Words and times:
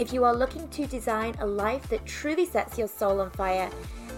If 0.00 0.14
you 0.14 0.24
are 0.24 0.34
looking 0.34 0.66
to 0.68 0.86
design 0.86 1.34
a 1.40 1.46
life 1.46 1.86
that 1.90 2.06
truly 2.06 2.46
sets 2.46 2.78
your 2.78 2.88
soul 2.88 3.20
on 3.20 3.28
fire 3.32 3.68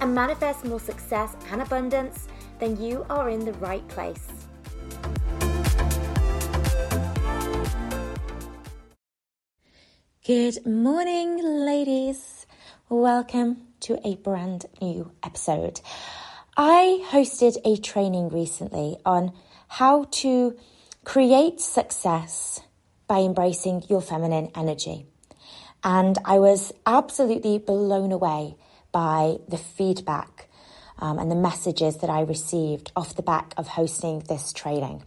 and 0.01 0.15
manifests 0.15 0.63
more 0.63 0.79
success 0.79 1.35
and 1.51 1.61
abundance, 1.61 2.29
then 2.61 2.81
you 2.81 3.05
are 3.11 3.29
in 3.29 3.45
the 3.45 3.53
right 3.55 3.87
place. 3.89 4.25
Good 10.25 10.65
morning, 10.65 11.43
ladies. 11.43 12.47
Welcome 12.89 13.63
to 13.81 13.99
a 14.07 14.15
brand 14.15 14.67
new 14.81 15.11
episode. 15.25 15.81
I 16.57 17.05
hosted 17.11 17.57
a 17.65 17.77
training 17.77 18.29
recently 18.29 18.99
on 19.05 19.33
how 19.67 20.05
to 20.23 20.57
create 21.03 21.61
success 21.61 22.61
by 23.09 23.19
embracing 23.19 23.83
your 23.89 24.01
feminine 24.01 24.53
energy. 24.55 25.12
And 25.85 26.17
I 26.25 26.39
was 26.39 26.73
absolutely 26.87 27.59
blown 27.59 28.13
away 28.13 28.57
by 28.93 29.39
the 29.49 29.59
feedback 29.59 30.49
um, 30.99 31.19
and 31.19 31.31
the 31.31 31.37
messages 31.37 31.99
that 31.99 32.11
I 32.11 32.21
received 32.21 32.93
off 32.95 33.17
the 33.17 33.23
back 33.23 33.55
of 33.57 33.67
hosting 33.67 34.21
this 34.29 34.53
training. 34.53 35.05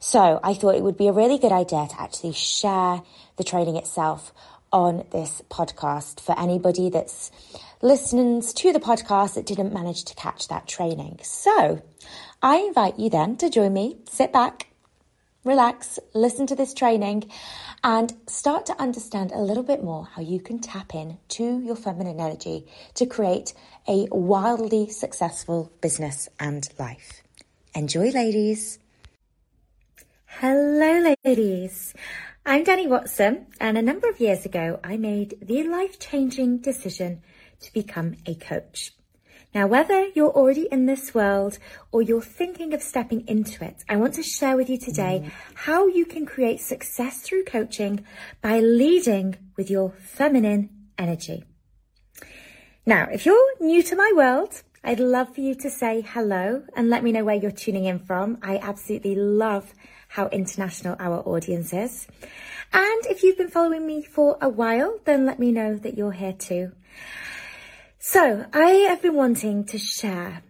So 0.00 0.40
I 0.42 0.54
thought 0.54 0.74
it 0.74 0.82
would 0.82 0.96
be 0.96 1.08
a 1.08 1.12
really 1.12 1.38
good 1.38 1.52
idea 1.52 1.86
to 1.88 2.00
actually 2.00 2.32
share 2.32 3.02
the 3.36 3.44
training 3.44 3.76
itself 3.76 4.32
on 4.72 5.04
this 5.10 5.42
podcast 5.50 6.20
for 6.20 6.38
anybody 6.38 6.90
that's 6.90 7.30
listening 7.82 8.42
to 8.42 8.72
the 8.72 8.80
podcast 8.80 9.34
that 9.34 9.46
didn't 9.46 9.72
manage 9.72 10.04
to 10.04 10.14
catch 10.14 10.48
that 10.48 10.66
training. 10.66 11.18
So 11.22 11.82
I 12.42 12.56
invite 12.58 12.98
you 12.98 13.10
then 13.10 13.36
to 13.38 13.50
join 13.50 13.72
me, 13.72 13.98
sit 14.08 14.32
back, 14.32 14.68
relax, 15.46 15.98
listen 16.12 16.46
to 16.48 16.56
this 16.56 16.74
training, 16.74 17.30
and 17.84 18.12
start 18.26 18.66
to 18.66 18.80
understand 18.80 19.30
a 19.30 19.38
little 19.38 19.62
bit 19.62 19.82
more 19.82 20.04
how 20.04 20.20
you 20.20 20.40
can 20.40 20.58
tap 20.58 20.94
in 20.94 21.18
to 21.28 21.60
your 21.60 21.76
feminine 21.76 22.18
energy 22.18 22.66
to 22.94 23.06
create 23.06 23.54
a 23.86 24.08
wildly 24.10 24.90
successful 24.90 25.70
business 25.80 26.28
and 26.40 26.68
life. 26.78 27.22
Enjoy, 27.74 28.10
ladies. 28.10 28.80
Hello, 30.26 31.14
ladies. 31.24 31.94
I'm 32.44 32.64
Dani 32.64 32.88
Watson, 32.88 33.46
and 33.60 33.78
a 33.78 33.82
number 33.82 34.08
of 34.08 34.20
years 34.20 34.44
ago, 34.44 34.80
I 34.82 34.96
made 34.96 35.38
the 35.40 35.62
life 35.62 36.00
changing 36.00 36.58
decision 36.58 37.22
to 37.60 37.72
become 37.72 38.16
a 38.26 38.34
coach. 38.34 38.95
Now, 39.56 39.66
whether 39.66 40.08
you're 40.14 40.36
already 40.36 40.68
in 40.70 40.84
this 40.84 41.14
world 41.14 41.58
or 41.90 42.02
you're 42.02 42.20
thinking 42.20 42.74
of 42.74 42.82
stepping 42.82 43.26
into 43.26 43.64
it, 43.64 43.84
I 43.88 43.96
want 43.96 44.12
to 44.16 44.22
share 44.22 44.54
with 44.54 44.68
you 44.68 44.76
today 44.76 45.22
mm. 45.24 45.30
how 45.54 45.86
you 45.86 46.04
can 46.04 46.26
create 46.26 46.60
success 46.60 47.22
through 47.22 47.44
coaching 47.44 48.04
by 48.42 48.60
leading 48.60 49.36
with 49.56 49.70
your 49.70 49.92
feminine 49.92 50.68
energy. 50.98 51.42
Now, 52.84 53.08
if 53.10 53.24
you're 53.24 53.50
new 53.58 53.82
to 53.84 53.96
my 53.96 54.12
world, 54.14 54.62
I'd 54.84 55.00
love 55.00 55.34
for 55.34 55.40
you 55.40 55.54
to 55.54 55.70
say 55.70 56.02
hello 56.02 56.64
and 56.76 56.90
let 56.90 57.02
me 57.02 57.10
know 57.10 57.24
where 57.24 57.36
you're 57.36 57.50
tuning 57.50 57.86
in 57.86 57.98
from. 57.98 58.36
I 58.42 58.58
absolutely 58.58 59.14
love 59.14 59.72
how 60.08 60.28
international 60.28 60.96
our 61.00 61.20
audience 61.26 61.72
is. 61.72 62.06
And 62.74 63.06
if 63.06 63.22
you've 63.22 63.38
been 63.38 63.48
following 63.48 63.86
me 63.86 64.02
for 64.02 64.36
a 64.42 64.50
while, 64.50 65.00
then 65.06 65.24
let 65.24 65.38
me 65.38 65.50
know 65.50 65.76
that 65.76 65.96
you're 65.96 66.12
here 66.12 66.34
too. 66.34 66.72
So 68.08 68.46
I 68.52 68.86
have 68.88 69.02
been 69.02 69.16
wanting 69.16 69.64
to 69.64 69.78
share 69.78 70.44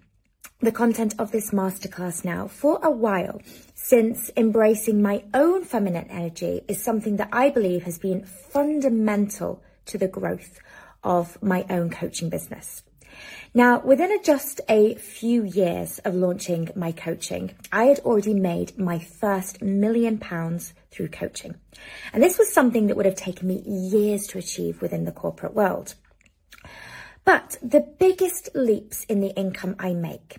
the 0.60 0.70
content 0.70 1.14
of 1.18 1.32
this 1.32 1.52
masterclass 1.52 2.22
now 2.22 2.48
for 2.48 2.78
a 2.82 2.90
while 2.90 3.40
since 3.74 4.30
embracing 4.36 5.00
my 5.00 5.24
own 5.32 5.64
feminine 5.64 6.06
energy 6.10 6.60
is 6.68 6.84
something 6.84 7.16
that 7.16 7.30
I 7.32 7.48
believe 7.48 7.84
has 7.84 7.98
been 7.98 8.26
fundamental 8.26 9.62
to 9.86 9.96
the 9.96 10.06
growth 10.06 10.60
of 11.02 11.42
my 11.42 11.64
own 11.70 11.88
coaching 11.88 12.28
business. 12.28 12.82
Now, 13.54 13.80
within 13.80 14.22
just 14.22 14.60
a 14.68 14.94
few 14.96 15.42
years 15.42 15.98
of 16.00 16.14
launching 16.14 16.68
my 16.76 16.92
coaching, 16.92 17.54
I 17.72 17.84
had 17.84 18.00
already 18.00 18.34
made 18.34 18.78
my 18.78 18.98
first 18.98 19.62
million 19.62 20.18
pounds 20.18 20.74
through 20.90 21.08
coaching. 21.08 21.54
And 22.12 22.22
this 22.22 22.36
was 22.38 22.52
something 22.52 22.88
that 22.88 22.98
would 22.98 23.06
have 23.06 23.16
taken 23.16 23.48
me 23.48 23.62
years 23.64 24.26
to 24.26 24.38
achieve 24.38 24.82
within 24.82 25.06
the 25.06 25.10
corporate 25.10 25.54
world. 25.54 25.94
But 27.26 27.58
the 27.60 27.80
biggest 27.80 28.50
leaps 28.54 29.02
in 29.04 29.20
the 29.20 29.34
income 29.34 29.74
I 29.80 29.94
make, 29.94 30.38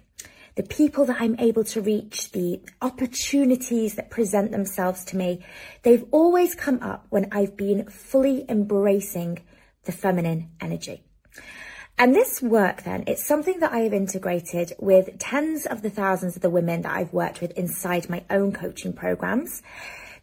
the 0.56 0.64
people 0.64 1.03
that 1.08 1.18
I'm 1.20 1.38
able 1.38 1.66
to 1.66 1.81
reach, 1.81 2.31
the 2.31 2.62
opportunities 2.81 3.96
that 3.96 4.09
present 4.09 4.52
themselves 4.52 5.03
to 5.06 5.18
me, 5.18 5.44
they've 5.84 6.06
always 6.12 6.56
come 6.56 6.81
up 6.81 7.06
when 7.09 7.28
I've 7.34 7.58
been 7.58 7.90
fully 7.90 8.46
embracing 8.48 9.40
the 9.84 9.92
feminine 9.92 10.52
energy. 10.62 11.03
And 11.98 12.16
this 12.16 12.42
work 12.42 12.84
then, 12.84 13.04
it's 13.06 13.25
something 13.25 13.59
that 13.59 13.74
I 13.74 13.80
have 13.80 13.94
integrated 13.94 14.72
with 14.80 15.19
tens 15.19 15.66
of 15.66 15.81
the 15.81 15.90
thousands 15.90 16.38
of 16.38 16.42
the 16.42 16.50
women 16.50 16.84
that 16.84 16.96
I've 16.96 17.12
worked 17.12 17.42
with 17.42 17.52
inside 17.58 18.09
my 18.09 18.24
own 18.30 18.54
coaching 18.54 18.94
programs. 18.94 19.62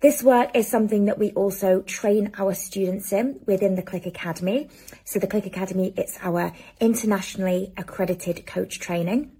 This 0.04 0.22
work 0.22 0.50
is 0.53 0.69
something 0.69 1.06
that 1.06 1.19
we 1.19 1.31
also 1.31 1.81
train 1.81 2.32
our 2.37 2.53
students 2.53 3.10
in 3.10 3.41
within 3.47 3.75
the 3.75 3.82
Clique 3.82 4.04
Academy. 4.04 4.69
So 5.06 5.19
the 5.19 5.26
Clique 5.26 5.47
Academy, 5.47 5.94
it's 5.97 6.19
our 6.20 6.53
internationally 6.78 7.72
accredited 7.78 8.44
coach 8.44 8.78
training. 8.78 9.32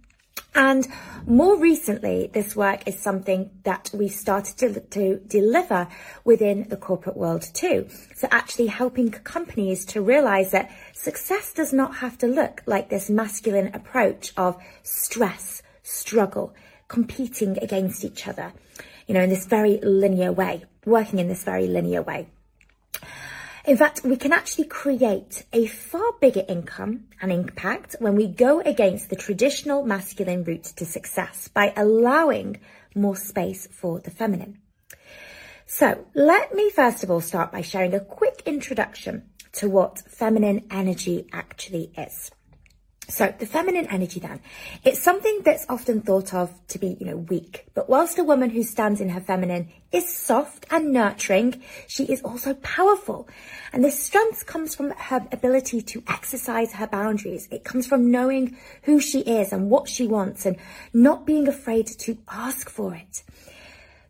And 0.54 0.88
more 1.26 1.58
recently, 1.58 2.30
this 2.32 2.56
work 2.56 2.88
is 2.88 2.98
something 2.98 3.50
that 3.64 3.91
we 3.92 4.08
started 4.08 4.56
to, 4.56 4.80
to, 4.80 5.20
deliver 5.26 5.86
within 6.25 6.66
the 6.70 6.78
corporate 6.78 7.19
world 7.19 7.42
too. 7.52 7.86
So 8.14 8.26
actually 8.31 8.69
helping 8.69 9.10
companies 9.10 9.84
to 9.92 10.00
realize 10.00 10.52
that 10.52 10.70
success 10.94 11.52
does 11.52 11.75
not 11.75 11.96
have 11.96 12.16
to 12.20 12.26
look 12.26 12.62
like 12.64 12.88
this 12.88 13.10
masculine 13.10 13.70
approach 13.75 14.32
of 14.38 14.56
stress, 14.82 15.62
struggle, 15.82 16.54
competing 16.88 17.58
against 17.58 18.02
each 18.02 18.26
other 18.26 18.54
you 19.06 19.15
know, 19.15 19.22
in 19.22 19.31
this 19.31 19.47
very 19.47 19.78
linear 19.82 20.32
way, 20.32 20.65
working 20.84 21.19
in 21.19 21.28
this 21.28 21.44
very 21.44 21.66
linear 21.66 22.03
way. 22.03 22.28
In 23.66 23.78
fact, 23.78 24.03
we 24.04 24.16
can 24.16 24.32
actually 24.32 24.66
create 24.66 25.44
a 25.53 25.66
far 25.66 26.12
bigger 26.20 26.44
income 26.47 27.04
and 27.22 27.32
impact 27.32 27.97
when 27.98 28.14
we 28.14 28.26
go 28.26 28.60
against 28.60 29.09
the 29.09 29.16
traditional 29.16 29.82
masculine 29.82 30.44
route 30.44 30.64
to 30.76 30.84
success 30.84 31.48
by 31.48 31.72
allowing 31.75 32.60
more 32.94 33.16
space 33.16 33.66
for 33.72 34.00
the 34.00 34.10
feminine. 34.10 34.59
So 35.66 36.06
let 36.14 36.54
me 36.54 36.70
first 36.70 37.03
of 37.03 37.10
all 37.10 37.22
start 37.22 37.53
by 37.53 37.62
sharing 37.62 37.94
a 37.94 38.00
quick 38.00 38.43
introduction 38.44 39.31
to 39.53 39.70
what 39.70 39.98
feminine 40.00 40.66
energy 40.70 41.26
actually 41.32 41.91
is. 41.97 42.31
So 43.09 43.34
the 43.38 43.47
feminine 43.47 43.87
energy 43.91 44.19
then, 44.19 44.41
it's 44.82 44.98
something 44.98 45.41
that's 45.44 45.66
often 45.69 46.00
thought 46.00 46.32
of 46.32 46.53
to 46.69 46.78
be, 46.78 46.97
you 46.98 47.06
know, 47.06 47.16
weak. 47.16 47.66
But 47.75 47.88
whilst 47.88 48.19
a 48.19 48.25
woman 48.25 48.50
who 48.50 48.62
stands 48.62 49.00
in 49.00 49.10
her 49.10 49.20
feminine 49.20 49.69
is 49.92 50.09
soft 50.09 50.66
and 50.70 50.92
nurturing, 50.92 51.60
she 51.87 52.04
is 52.04 52.22
also 52.22 52.54
powerful. 52.54 53.28
And 53.72 53.84
this 53.84 54.03
strength 54.03 54.47
comes 54.47 54.75
from 54.75 54.91
her 54.93 55.26
ability 55.32 55.82
to 55.82 56.03
exercise 56.09 56.72
her 56.72 56.87
boundaries. 56.87 57.46
It 57.50 57.64
comes 57.64 57.87
from 57.87 58.11
knowing 58.11 58.56
who 58.82 59.00
she 59.00 59.20
is 59.20 59.52
and 59.52 59.70
what 59.70 59.88
she 59.88 60.06
wants 60.06 60.46
and 60.46 60.56
not 60.93 61.26
being 61.26 61.46
afraid 61.46 61.87
to 61.87 62.17
ask 62.31 62.70
for 62.70 62.94
it. 62.94 63.23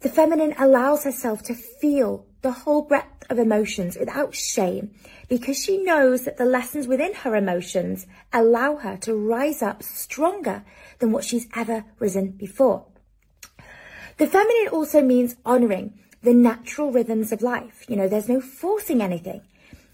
The 0.00 0.08
feminine 0.08 0.54
allows 0.58 1.04
herself 1.04 1.42
to 1.44 1.54
feel 1.54 2.26
the 2.42 2.52
whole 2.52 2.82
breadth 2.82 3.13
of 3.30 3.38
emotions 3.38 3.96
without 3.98 4.34
shame 4.34 4.94
because 5.28 5.62
she 5.62 5.82
knows 5.82 6.24
that 6.24 6.36
the 6.36 6.44
lessons 6.44 6.86
within 6.86 7.14
her 7.14 7.34
emotions 7.34 8.06
allow 8.32 8.76
her 8.76 8.96
to 8.98 9.14
rise 9.14 9.62
up 9.62 9.82
stronger 9.82 10.64
than 10.98 11.12
what 11.12 11.24
she's 11.24 11.48
ever 11.56 11.84
risen 11.98 12.30
before. 12.30 12.86
The 14.16 14.26
feminine 14.26 14.68
also 14.68 15.02
means 15.02 15.36
honoring 15.44 15.94
the 16.22 16.34
natural 16.34 16.92
rhythms 16.92 17.32
of 17.32 17.42
life. 17.42 17.84
You 17.88 17.96
know, 17.96 18.08
there's 18.08 18.28
no 18.28 18.40
forcing 18.40 19.02
anything. 19.02 19.42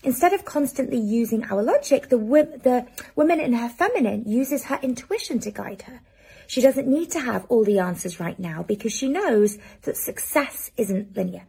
Instead 0.03 0.33
of 0.33 0.45
constantly 0.45 0.99
using 0.99 1.45
our 1.45 1.63
logic, 1.63 2.09
the, 2.09 2.17
the 2.17 2.87
woman 3.17 3.41
in 3.41 3.53
her 3.53 3.69
feminine 3.69 4.25
uses 4.27 4.65
her 4.65 4.79
intuition 4.83 5.39
to 5.41 5.51
guide 5.51 5.83
her. 5.83 6.01
She 6.47 6.61
doesn't 6.61 6.89
need 6.89 7.11
to 7.13 7.21
have 7.21 7.45
all 7.49 7.65
the 7.65 7.79
answers 7.79 8.19
right 8.19 8.39
now 8.39 8.63
because 8.63 8.93
she 8.93 9.09
knows 9.09 9.59
that 9.83 9.97
success 9.97 10.71
isn't 10.77 11.17
linear. 11.17 11.45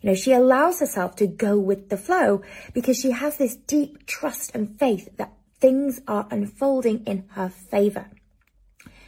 You 0.00 0.10
know, 0.10 0.14
she 0.14 0.32
allows 0.32 0.80
herself 0.80 1.16
to 1.16 1.26
go 1.26 1.58
with 1.58 1.88
the 1.88 1.96
flow 1.96 2.42
because 2.72 2.98
she 2.98 3.10
has 3.10 3.36
this 3.36 3.56
deep 3.56 4.06
trust 4.06 4.52
and 4.54 4.78
faith 4.78 5.08
that 5.16 5.32
things 5.60 6.00
are 6.06 6.28
unfolding 6.30 7.04
in 7.04 7.24
her 7.30 7.48
favor. 7.48 8.06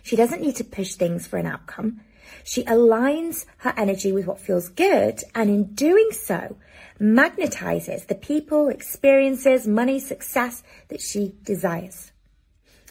She 0.03 0.17
doesn't 0.17 0.43
need 0.43 0.57
to 0.57 0.65
push 0.65 0.95
things 0.95 1.27
for 1.27 1.37
an 1.39 1.47
outcome. 1.47 2.01
She 2.45 2.65
aligns 2.65 3.45
her 3.59 3.75
energy 3.77 4.13
with 4.13 4.27
what 4.27 4.41
feels 4.41 4.69
good, 4.69 5.23
and 5.35 5.51
in 5.51 5.75
doing 5.75 6.11
so, 6.13 6.57
magnetizes 7.01 8.07
the 8.07 8.15
people, 8.15 8.69
experiences, 8.69 9.67
money, 9.67 9.99
success 9.99 10.63
that 10.89 11.01
she 11.01 11.35
desires. 11.43 12.13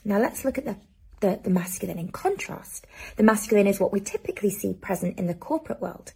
Now 0.04 0.20
let's 0.20 0.46
look 0.46 0.58
at 0.58 0.66
the, 0.66 0.78
the, 1.20 1.40
the, 1.44 1.50
masculine 1.50 2.00
in 2.00 2.10
contrast. 2.10 2.88
The 3.18 3.24
masculine 3.24 3.68
is 3.68 3.80
what 3.80 3.92
we 3.92 4.00
typically 4.00 4.50
see 4.50 4.74
present 4.74 5.20
in 5.20 5.28
the 5.28 5.34
corporate 5.34 5.82
world. 5.82 6.14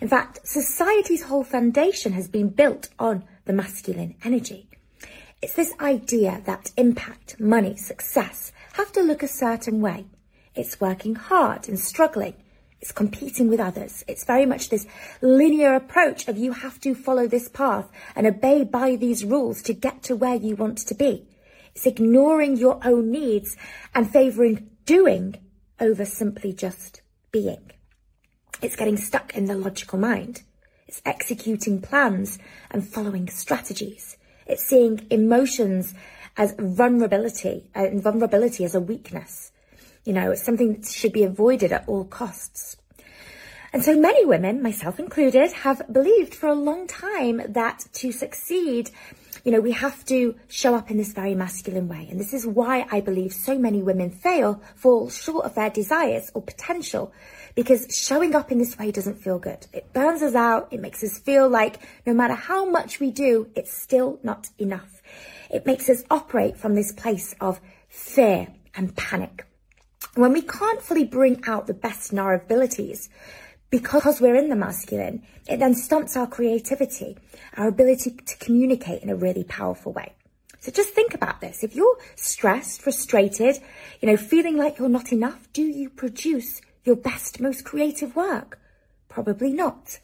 In 0.00 0.08
fact, 0.08 0.46
society's 0.46 1.24
whole 1.24 1.44
foundation 1.44 2.12
has 2.12 2.28
been 2.28 2.48
built 2.48 2.88
on 2.98 3.24
the 3.44 3.52
masculine 3.52 4.14
energy. 4.24 4.68
It's 5.42 5.54
this 5.54 5.72
idea 5.80 6.42
that 6.46 6.72
impact, 6.76 7.38
money, 7.38 7.76
success 7.76 8.52
have 8.74 8.92
to 8.92 9.02
look 9.02 9.22
a 9.22 9.28
certain 9.28 9.80
way. 9.80 10.06
It's 10.54 10.80
working 10.80 11.14
hard 11.14 11.68
and 11.68 11.78
struggling. 11.78 12.34
It's 12.80 12.92
competing 12.92 13.48
with 13.48 13.60
others. 13.60 14.04
It's 14.08 14.24
very 14.24 14.46
much 14.46 14.68
this 14.68 14.86
linear 15.20 15.74
approach 15.74 16.28
of 16.28 16.36
you 16.36 16.52
have 16.52 16.80
to 16.80 16.94
follow 16.94 17.26
this 17.26 17.48
path 17.48 17.90
and 18.14 18.26
obey 18.26 18.64
by 18.64 18.96
these 18.96 19.24
rules 19.24 19.62
to 19.62 19.72
get 19.72 20.02
to 20.04 20.16
where 20.16 20.36
you 20.36 20.56
want 20.56 20.78
to 20.78 20.94
be. 20.94 21.26
It's 21.74 21.86
ignoring 21.86 22.56
your 22.56 22.80
own 22.84 23.10
needs 23.10 23.56
and 23.94 24.10
favouring 24.10 24.70
doing 24.86 25.36
over 25.78 26.04
simply 26.04 26.52
just 26.52 27.02
being. 27.30 27.72
It's 28.62 28.76
getting 28.76 28.96
stuck 28.96 29.34
in 29.34 29.44
the 29.44 29.54
logical 29.56 29.98
mind. 29.98 30.42
It's 30.88 31.02
executing 31.04 31.82
plans 31.82 32.38
and 32.70 32.86
following 32.86 33.28
strategies. 33.28 34.16
It's 34.46 34.64
seeing 34.64 35.06
emotions 35.10 35.94
as 36.36 36.54
vulnerability 36.58 37.70
uh, 37.74 37.86
and 37.86 38.02
vulnerability 38.02 38.64
as 38.64 38.74
a 38.74 38.80
weakness. 38.80 39.52
You 40.04 40.12
know, 40.12 40.30
it's 40.30 40.44
something 40.44 40.74
that 40.74 40.86
should 40.86 41.12
be 41.12 41.24
avoided 41.24 41.72
at 41.72 41.88
all 41.88 42.04
costs. 42.04 42.76
And 43.72 43.84
so 43.84 43.98
many 43.98 44.24
women, 44.24 44.62
myself 44.62 44.98
included, 44.98 45.52
have 45.52 45.82
believed 45.92 46.34
for 46.34 46.46
a 46.46 46.54
long 46.54 46.86
time 46.86 47.42
that 47.48 47.84
to 47.94 48.12
succeed, 48.12 48.90
you 49.46 49.52
know, 49.52 49.60
we 49.60 49.70
have 49.70 50.04
to 50.06 50.34
show 50.48 50.74
up 50.74 50.90
in 50.90 50.96
this 50.96 51.12
very 51.12 51.36
masculine 51.36 51.86
way. 51.86 52.08
And 52.10 52.18
this 52.18 52.34
is 52.34 52.44
why 52.44 52.84
I 52.90 53.00
believe 53.00 53.32
so 53.32 53.56
many 53.56 53.80
women 53.80 54.10
fail, 54.10 54.60
fall 54.74 55.08
short 55.08 55.44
of 55.44 55.54
their 55.54 55.70
desires 55.70 56.32
or 56.34 56.42
potential, 56.42 57.12
because 57.54 57.86
showing 57.96 58.34
up 58.34 58.50
in 58.50 58.58
this 58.58 58.76
way 58.76 58.90
doesn't 58.90 59.22
feel 59.22 59.38
good. 59.38 59.68
It 59.72 59.92
burns 59.92 60.20
us 60.20 60.34
out. 60.34 60.72
It 60.72 60.80
makes 60.80 61.04
us 61.04 61.20
feel 61.20 61.48
like 61.48 61.78
no 62.04 62.12
matter 62.12 62.34
how 62.34 62.68
much 62.68 62.98
we 62.98 63.12
do, 63.12 63.48
it's 63.54 63.72
still 63.72 64.18
not 64.24 64.48
enough. 64.58 65.00
It 65.48 65.64
makes 65.64 65.88
us 65.88 66.02
operate 66.10 66.56
from 66.56 66.74
this 66.74 66.90
place 66.90 67.32
of 67.40 67.60
fear 67.88 68.48
and 68.74 68.96
panic. 68.96 69.46
When 70.16 70.32
we 70.32 70.42
can't 70.42 70.82
fully 70.82 71.04
bring 71.04 71.44
out 71.46 71.68
the 71.68 71.74
best 71.74 72.10
in 72.12 72.18
our 72.18 72.34
abilities, 72.34 73.08
because 73.70 74.20
we're 74.20 74.36
in 74.36 74.48
the 74.48 74.56
masculine, 74.56 75.22
it 75.48 75.58
then 75.58 75.74
stunts 75.74 76.16
our 76.16 76.26
creativity, 76.26 77.16
our 77.56 77.68
ability 77.68 78.12
to 78.26 78.36
communicate 78.38 79.02
in 79.02 79.10
a 79.10 79.16
really 79.16 79.44
powerful 79.44 79.92
way. 79.92 80.12
So 80.60 80.72
just 80.72 80.90
think 80.90 81.14
about 81.14 81.40
this. 81.40 81.62
If 81.62 81.76
you're 81.76 81.98
stressed, 82.16 82.82
frustrated, 82.82 83.58
you 84.00 84.08
know, 84.08 84.16
feeling 84.16 84.56
like 84.56 84.78
you're 84.78 84.88
not 84.88 85.12
enough, 85.12 85.48
do 85.52 85.62
you 85.62 85.90
produce 85.90 86.60
your 86.84 86.96
best, 86.96 87.40
most 87.40 87.64
creative 87.64 88.16
work? 88.16 88.58
Probably 89.08 89.52
not. 89.52 89.98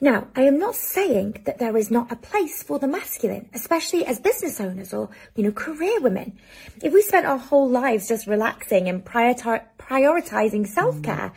Now, 0.00 0.28
I 0.36 0.42
am 0.42 0.58
not 0.58 0.74
saying 0.74 1.42
that 1.46 1.58
there 1.58 1.76
is 1.76 1.90
not 1.90 2.12
a 2.12 2.16
place 2.16 2.62
for 2.62 2.78
the 2.78 2.86
masculine, 2.86 3.48
especially 3.54 4.04
as 4.04 4.18
business 4.18 4.60
owners 4.60 4.92
or, 4.92 5.08
you 5.34 5.44
know, 5.44 5.52
career 5.52 6.00
women. 6.00 6.38
If 6.82 6.92
we 6.92 7.00
spent 7.00 7.26
our 7.26 7.38
whole 7.38 7.68
lives 7.70 8.08
just 8.08 8.26
relaxing 8.26 8.88
and 8.88 9.04
prioritizing 9.04 10.66
self-care, 10.66 11.32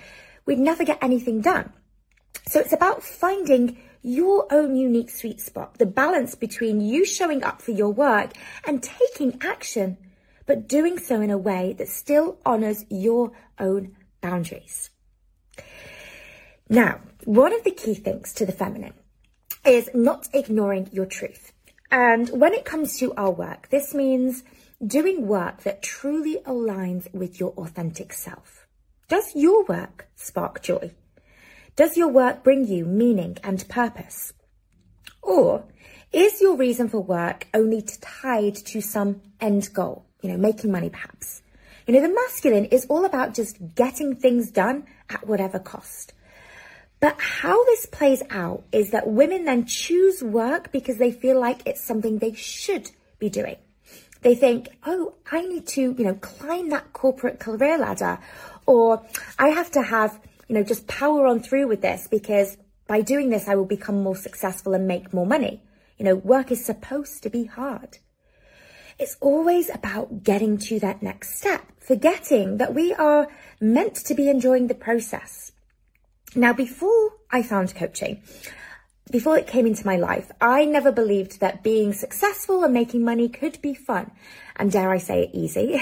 we'd 0.48 0.58
never 0.58 0.84
get 0.84 0.98
anything 1.04 1.42
done. 1.42 1.72
So 2.48 2.60
it's 2.60 2.74
about 2.74 3.04
finding 3.04 3.78
your 4.02 4.48
own 4.52 4.76
unique 4.76 5.10
sweet 5.10 5.42
spot, 5.42 5.78
the 5.78 5.86
balance 5.86 6.34
between 6.34 6.82
you 6.82 7.06
showing 7.06 7.44
up 7.44 7.62
for 7.62 7.72
your 7.72 7.90
work 7.90 8.32
and 8.66 8.82
taking 8.82 9.38
action, 9.42 9.98
but 10.46 10.68
doing 10.68 10.98
so 10.98 11.22
in 11.22 11.30
a 11.30 11.38
way 11.38 11.74
that 11.78 11.90
still 11.90 12.40
honors 12.46 12.86
your 12.90 13.34
own 13.60 13.96
boundaries. 14.22 14.90
Now, 16.70 17.02
one 17.26 17.54
of 17.54 17.64
the 17.64 17.72
key 17.72 17.94
things 17.94 18.34
to 18.34 18.46
the 18.46 18.52
feminine 18.52 18.94
is 19.66 19.90
not 19.94 20.28
ignoring 20.34 20.90
your 20.92 21.06
truth. 21.06 21.52
And 21.92 22.30
when 22.30 22.54
it 22.54 22.66
comes 22.66 22.98
to 23.00 23.14
our 23.16 23.32
work, 23.32 23.70
this 23.70 23.94
means 23.94 24.44
doing 24.86 25.28
work 25.28 25.64
that 25.64 25.82
truly 25.82 26.38
aligns 26.46 27.14
with 27.14 27.40
your 27.40 27.52
authentic 27.52 28.14
self. 28.14 28.67
Does 29.08 29.34
your 29.36 29.64
work 29.64 30.10
spark 30.16 30.62
joy? 30.62 30.92
Does 31.78 31.96
your 31.96 32.10
work 32.10 32.44
bring 32.44 32.68
you 32.68 32.84
meaning 32.84 33.38
and 33.42 33.66
purpose? 33.70 34.34
Or 35.22 35.64
is 36.12 36.42
your 36.42 36.58
reason 36.58 36.90
for 36.90 37.00
work 37.00 37.48
only 37.54 37.82
tied 38.02 38.56
to 38.56 38.82
some 38.82 39.22
end 39.40 39.74
goal? 39.74 40.06
You 40.22 40.32
know, 40.32 40.38
making 40.38 40.74
money 40.74 40.90
perhaps. 40.90 41.42
You 41.86 41.94
know, 41.94 42.02
the 42.02 42.14
masculine 42.14 42.66
is 42.66 42.86
all 42.90 43.06
about 43.06 43.34
just 43.34 43.76
getting 43.76 44.14
things 44.14 44.52
done 44.52 44.86
at 45.10 45.26
whatever 45.26 45.58
cost. 45.58 46.12
But 47.00 47.16
how 47.18 47.64
this 47.64 47.86
plays 47.86 48.22
out 48.30 48.64
is 48.74 48.92
that 48.92 49.08
women 49.08 49.46
then 49.46 49.68
choose 49.68 50.22
work 50.22 50.74
because 50.74 50.98
they 50.98 51.12
feel 51.12 51.40
like 51.40 51.62
it's 51.66 51.82
something 51.82 52.18
they 52.18 52.34
should 52.34 52.92
be 53.20 53.30
doing. 53.30 53.56
They 54.22 54.36
think, 54.36 54.70
oh, 54.86 55.14
I 55.32 55.46
need 55.46 55.68
to, 55.68 55.96
you 55.98 56.04
know, 56.04 56.16
climb 56.16 56.70
that 56.70 56.92
corporate 56.92 57.40
career 57.40 57.78
ladder, 57.78 58.20
or 58.68 59.04
I 59.40 59.50
have 59.50 59.72
to 59.72 59.82
have, 59.82 60.20
you 60.48 60.56
know, 60.56 60.64
just 60.64 60.88
power 60.88 61.26
on 61.26 61.40
through 61.40 61.68
with 61.68 61.82
this 61.82 62.08
because 62.08 62.58
by 62.86 63.02
doing 63.02 63.30
this, 63.30 63.48
I 63.48 63.56
will 63.56 63.66
become 63.66 64.04
more 64.04 64.16
successful 64.16 64.74
and 64.74 64.88
make 64.88 65.14
more 65.14 65.26
money. 65.26 65.64
You 65.98 66.06
know, 66.06 66.16
work 66.16 66.52
is 66.52 66.64
supposed 66.64 67.24
to 67.24 67.30
be 67.30 67.46
hard. 67.46 67.98
It's 69.00 69.18
always 69.22 69.70
about 69.70 70.24
getting 70.24 70.58
to 70.58 70.80
that 70.80 71.02
next 71.02 71.38
step, 71.38 71.62
forgetting 71.80 72.58
that 72.58 72.74
we 72.74 72.94
are 72.94 73.28
meant 73.60 73.96
to 73.96 74.14
be 74.14 74.30
enjoying 74.30 74.68
the 74.68 74.76
process. 74.76 75.52
Now, 76.36 76.54
before 76.54 77.14
I 77.32 77.44
found 77.44 77.76
coaching, 77.76 78.22
before 79.12 79.38
it 79.38 79.48
came 79.48 79.66
into 79.66 79.86
my 79.86 79.96
life, 79.98 80.32
I 80.42 80.66
never 80.66 80.92
believed 80.92 81.40
that 81.40 81.64
being 81.64 81.94
successful 81.94 82.64
and 82.64 82.74
making 82.74 83.04
money 83.04 83.30
could 83.30 83.62
be 83.62 83.74
fun. 83.74 84.12
And 84.56 84.72
dare 84.72 84.92
I 84.92 84.98
say 84.98 85.24
it, 85.24 85.30
easy. 85.34 85.82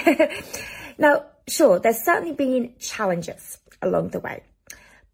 now, 0.98 1.26
sure, 1.48 1.80
there's 1.80 2.04
certainly 2.04 2.34
been 2.34 2.74
challenges 2.80 3.60
along 3.82 4.10
the 4.10 4.20
way, 4.20 4.44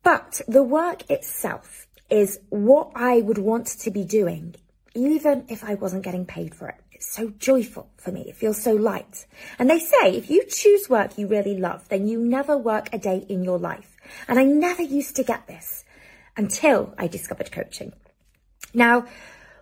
but 0.03 0.41
the 0.47 0.63
work 0.63 1.09
itself 1.09 1.88
is 2.09 2.39
what 2.50 2.91
I 2.95 3.21
would 3.21 3.38
want 3.38 3.67
to 3.67 3.91
be 3.91 4.03
doing, 4.03 4.55
even 4.93 5.45
if 5.47 5.63
I 5.63 5.75
wasn't 5.75 6.03
getting 6.03 6.25
paid 6.25 6.53
for 6.53 6.67
it. 6.67 6.75
It's 6.91 7.15
so 7.15 7.29
joyful 7.29 7.89
for 7.97 8.11
me. 8.11 8.25
It 8.27 8.35
feels 8.35 8.61
so 8.61 8.73
light. 8.73 9.25
And 9.57 9.69
they 9.69 9.79
say 9.79 10.15
if 10.15 10.29
you 10.29 10.45
choose 10.45 10.89
work 10.89 11.17
you 11.17 11.27
really 11.27 11.57
love, 11.57 11.88
then 11.89 12.07
you 12.07 12.19
never 12.19 12.57
work 12.57 12.89
a 12.93 13.00
day 13.00 13.25
in 13.27 13.43
your 13.43 13.57
life. 13.57 13.97
And 14.27 14.38
I 14.38 14.43
never 14.43 14.83
used 14.83 15.15
to 15.15 15.23
get 15.23 15.47
this 15.47 15.83
until 16.38 16.93
I 16.97 17.07
discovered 17.07 17.51
coaching. 17.51 17.93
Now, 18.73 19.05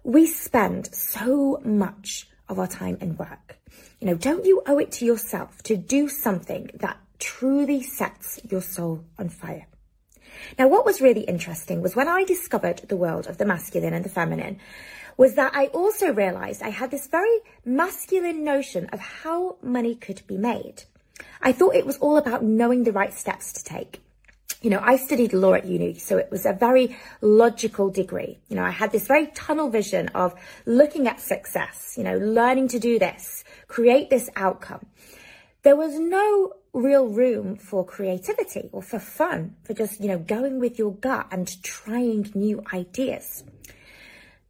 we 0.03 0.25
spend 0.25 0.93
so 0.93 1.61
much 1.63 2.27
of 2.47 2.59
our 2.59 2.67
time 2.67 2.97
in 2.99 3.15
work. 3.15 3.58
You 3.99 4.07
know, 4.07 4.15
don't 4.15 4.45
you 4.45 4.61
owe 4.65 4.79
it 4.79 4.91
to 4.93 5.05
yourself 5.05 5.61
to 5.63 5.75
do 5.75 6.07
something 6.07 6.69
that 6.75 6.97
truly 7.19 7.83
sets 7.83 8.39
your 8.49 8.61
soul 8.61 9.03
on 9.17 9.29
fire? 9.29 9.67
Now, 10.57 10.67
what 10.67 10.85
was 10.85 11.01
really 11.01 11.21
interesting 11.21 11.81
was 11.81 11.95
when 11.95 12.07
I 12.07 12.23
discovered 12.23 12.83
the 12.87 12.97
world 12.97 13.27
of 13.27 13.37
the 13.37 13.45
masculine 13.45 13.93
and 13.93 14.05
the 14.05 14.09
feminine, 14.09 14.59
was 15.17 15.35
that 15.35 15.51
I 15.53 15.65
also 15.67 16.13
realized 16.13 16.61
I 16.61 16.69
had 16.69 16.91
this 16.91 17.07
very 17.07 17.39
masculine 17.65 18.43
notion 18.43 18.85
of 18.93 18.99
how 19.01 19.57
money 19.61 19.95
could 19.95 20.21
be 20.27 20.37
made. 20.37 20.83
I 21.41 21.51
thought 21.51 21.75
it 21.75 21.85
was 21.85 21.97
all 21.97 22.15
about 22.15 22.43
knowing 22.43 22.83
the 22.83 22.93
right 22.93 23.13
steps 23.13 23.51
to 23.53 23.63
take 23.63 24.01
you 24.61 24.69
know, 24.69 24.81
I 24.83 24.97
studied 24.97 25.31
law 25.31 25.53
at 25.53 25.65
uni, 25.65 25.97
so 25.97 26.17
it 26.17 26.29
was 26.31 26.45
a 26.45 26.53
very 26.53 26.97
logical 27.21 27.89
degree. 27.89 28.39
You 28.49 28.57
know, 28.57 28.63
I 28.63 28.71
had 28.71 28.91
this 28.91 29.07
very 29.07 29.27
tunnel 29.27 29.69
vision 29.69 30.09
of 30.09 30.33
looking 30.65 31.07
at 31.07 31.21
success, 31.21 31.95
you 31.97 32.03
know, 32.03 32.17
learning 32.17 32.67
to 32.69 32.79
do 32.79 32.99
this, 32.99 33.45
create 33.67 34.09
this 34.09 34.29
outcome. 34.35 34.85
There 35.63 35.77
was 35.77 35.97
no 35.97 36.53
real 36.73 37.07
room 37.07 37.55
for 37.55 37.85
creativity 37.85 38.69
or 38.71 38.81
for 38.81 38.99
fun, 38.99 39.55
for 39.63 39.73
just, 39.73 40.01
you 40.01 40.07
know, 40.07 40.19
going 40.19 40.59
with 40.59 40.77
your 40.77 40.93
gut 40.93 41.27
and 41.31 41.61
trying 41.63 42.29
new 42.35 42.63
ideas. 42.73 43.43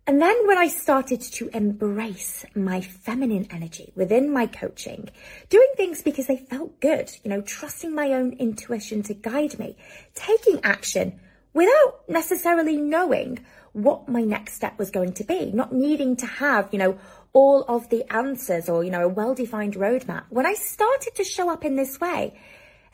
And 0.07 0.21
then 0.21 0.47
when 0.47 0.57
I 0.57 0.67
started 0.67 1.21
to 1.21 1.49
embrace 1.55 2.43
my 2.55 2.81
feminine 2.81 3.47
energy 3.51 3.93
within 3.95 4.33
my 4.33 4.47
coaching, 4.47 5.09
doing 5.49 5.69
things 5.77 6.01
because 6.01 6.25
they 6.25 6.37
felt 6.37 6.79
good, 6.79 7.11
you 7.23 7.29
know, 7.29 7.41
trusting 7.41 7.93
my 7.93 8.13
own 8.13 8.33
intuition 8.33 9.03
to 9.03 9.13
guide 9.13 9.59
me, 9.59 9.77
taking 10.15 10.61
action 10.63 11.19
without 11.53 12.01
necessarily 12.07 12.77
knowing 12.77 13.45
what 13.73 14.09
my 14.09 14.21
next 14.21 14.53
step 14.55 14.79
was 14.79 14.89
going 14.89 15.13
to 15.13 15.23
be, 15.23 15.51
not 15.51 15.73
needing 15.73 16.15
to 16.15 16.25
have, 16.25 16.69
you 16.71 16.79
know, 16.79 16.97
all 17.33 17.63
of 17.67 17.89
the 17.89 18.11
answers 18.11 18.67
or, 18.67 18.83
you 18.83 18.89
know, 18.89 19.03
a 19.03 19.07
well-defined 19.07 19.75
roadmap. 19.75 20.23
When 20.29 20.45
I 20.45 20.55
started 20.55 21.13
to 21.15 21.23
show 21.23 21.51
up 21.51 21.63
in 21.63 21.75
this 21.75 21.99
way, 21.99 22.39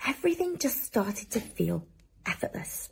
everything 0.06 0.58
just 0.58 0.84
started 0.84 1.32
to 1.32 1.40
feel 1.40 1.88
effortless. 2.26 2.90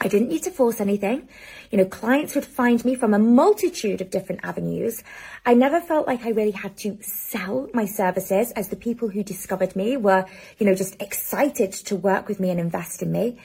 I 0.00 0.08
didn't 0.08 0.28
need 0.28 0.42
to 0.42 0.50
force 0.50 0.80
anything. 0.80 1.28
You 1.70 1.78
know, 1.78 1.86
clients 1.86 2.34
would 2.34 2.44
find 2.44 2.84
me 2.84 2.94
from 2.94 3.14
a 3.14 3.18
multitude 3.18 4.00
of 4.00 4.10
different 4.10 4.42
avenues. 4.44 5.02
I 5.44 5.54
never 5.54 5.80
felt 5.80 6.06
like 6.06 6.24
I 6.24 6.30
really 6.30 6.50
had 6.50 6.76
to 6.78 6.98
sell 7.00 7.68
my 7.72 7.86
services 7.86 8.52
as 8.52 8.68
the 8.68 8.76
people 8.76 9.08
who 9.08 9.22
discovered 9.22 9.74
me 9.74 9.96
were, 9.96 10.26
you 10.58 10.66
know, 10.66 10.74
just 10.74 11.00
excited 11.00 11.72
to 11.72 11.96
work 11.96 12.28
with 12.28 12.40
me 12.40 12.50
and 12.50 12.60
invest 12.60 13.02
in 13.02 13.10
me. 13.10 13.38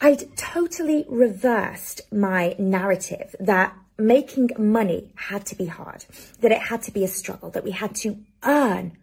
I'd 0.00 0.34
totally 0.36 1.04
reversed 1.08 2.00
my 2.10 2.56
narrative 2.58 3.36
that 3.38 3.76
making 3.98 4.50
money 4.58 5.12
had 5.14 5.44
to 5.46 5.54
be 5.54 5.66
hard, 5.66 6.06
that 6.40 6.52
it 6.52 6.62
had 6.62 6.82
to 6.84 6.90
be 6.90 7.04
a 7.04 7.08
struggle, 7.08 7.50
that 7.50 7.64
we 7.64 7.72
had 7.72 7.94
to 7.96 8.16
earn 8.42 8.96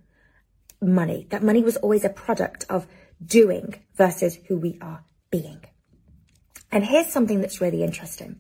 money, 0.81 1.27
that 1.29 1.43
money 1.43 1.61
was 1.61 1.77
always 1.77 2.03
a 2.03 2.09
product 2.09 2.65
of 2.67 2.87
doing 3.23 3.75
versus 3.95 4.39
who 4.47 4.57
we 4.57 4.79
are 4.81 5.03
being. 5.29 5.61
And 6.71 6.85
here's 6.85 7.11
something 7.11 7.41
that's 7.41 7.61
really 7.61 7.83
interesting. 7.83 8.39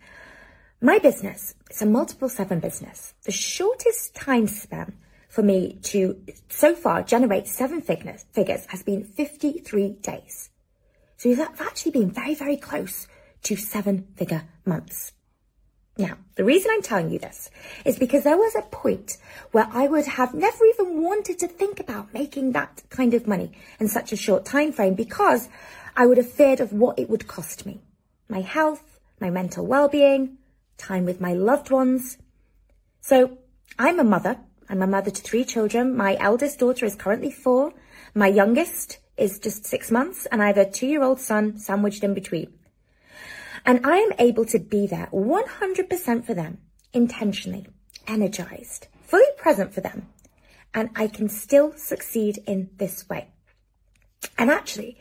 My 0.81 0.99
business 0.99 1.55
is 1.71 1.81
a 1.81 1.85
multiple 1.85 2.29
seven 2.29 2.59
business. 2.59 3.13
The 3.23 3.31
shortest 3.31 4.15
time 4.15 4.47
span 4.47 4.97
for 5.29 5.41
me 5.41 5.79
to 5.83 6.21
so 6.49 6.75
far 6.75 7.03
generate 7.03 7.47
seven 7.47 7.81
figures, 7.81 8.25
figures 8.31 8.65
has 8.67 8.83
been 8.83 9.03
53 9.03 9.89
days. 10.01 10.49
So 11.17 11.29
we've 11.29 11.39
actually 11.39 11.91
been 11.91 12.11
very, 12.11 12.35
very 12.35 12.57
close 12.57 13.07
to 13.43 13.55
seven 13.55 14.07
figure 14.15 14.43
months. 14.65 15.13
Now, 15.97 16.17
the 16.35 16.43
reason 16.43 16.69
I'm 16.71 16.83
telling 16.83 17.09
you 17.09 17.17
this 17.17 17.49
is 17.83 17.97
because 17.97 18.23
there 18.23 18.37
was 18.37 18.55
a 18.55 18.61
point 18.61 19.17
where 19.51 19.67
I 19.71 19.87
would 19.87 20.05
have 20.05 20.35
never 20.35 20.63
even 20.65 21.01
wanted 21.01 21.39
to 21.39 21.47
think 21.47 21.79
about 21.79 22.13
making 22.13 22.51
that 22.51 22.83
kind 22.89 23.15
of 23.15 23.25
money 23.25 23.51
in 23.79 23.87
such 23.87 24.11
a 24.11 24.17
short 24.17 24.45
time 24.45 24.71
frame 24.71 24.93
because 24.93 25.49
I 25.95 26.05
would 26.05 26.17
have 26.17 26.29
feared 26.29 26.59
of 26.59 26.71
what 26.71 26.99
it 26.99 27.09
would 27.09 27.25
cost 27.25 27.65
me. 27.65 27.81
My 28.29 28.41
health, 28.41 28.99
my 29.19 29.29
mental 29.29 29.65
well-being, 29.65 30.37
time 30.77 31.05
with 31.05 31.21
my 31.21 31.33
loved 31.33 31.71
ones. 31.71 32.17
So 33.01 33.37
I'm 33.79 33.99
a 33.99 34.03
mother. 34.03 34.37
I'm 34.69 34.81
a 34.81 34.87
mother 34.87 35.11
to 35.11 35.21
three 35.21 35.45
children. 35.45 35.95
My 35.95 36.17
eldest 36.19 36.59
daughter 36.59 36.85
is 36.85 36.95
currently 36.95 37.31
four. 37.31 37.73
My 38.13 38.27
youngest 38.27 38.99
is 39.17 39.39
just 39.39 39.65
six 39.65 39.89
months 39.91 40.25
and 40.27 40.43
I 40.43 40.47
have 40.47 40.57
a 40.57 40.69
two-year-old 40.69 41.19
son 41.19 41.57
sandwiched 41.57 42.03
in 42.03 42.13
between. 42.13 42.53
And 43.65 43.85
I 43.85 43.97
am 43.97 44.11
able 44.19 44.45
to 44.45 44.59
be 44.59 44.87
there 44.87 45.09
100% 45.11 46.25
for 46.25 46.33
them, 46.33 46.59
intentionally, 46.93 47.67
energized, 48.07 48.87
fully 49.01 49.25
present 49.37 49.73
for 49.73 49.81
them. 49.81 50.07
And 50.73 50.89
I 50.95 51.07
can 51.07 51.27
still 51.29 51.73
succeed 51.75 52.39
in 52.45 52.69
this 52.77 53.09
way. 53.09 53.27
And 54.37 54.51
actually, 54.51 54.97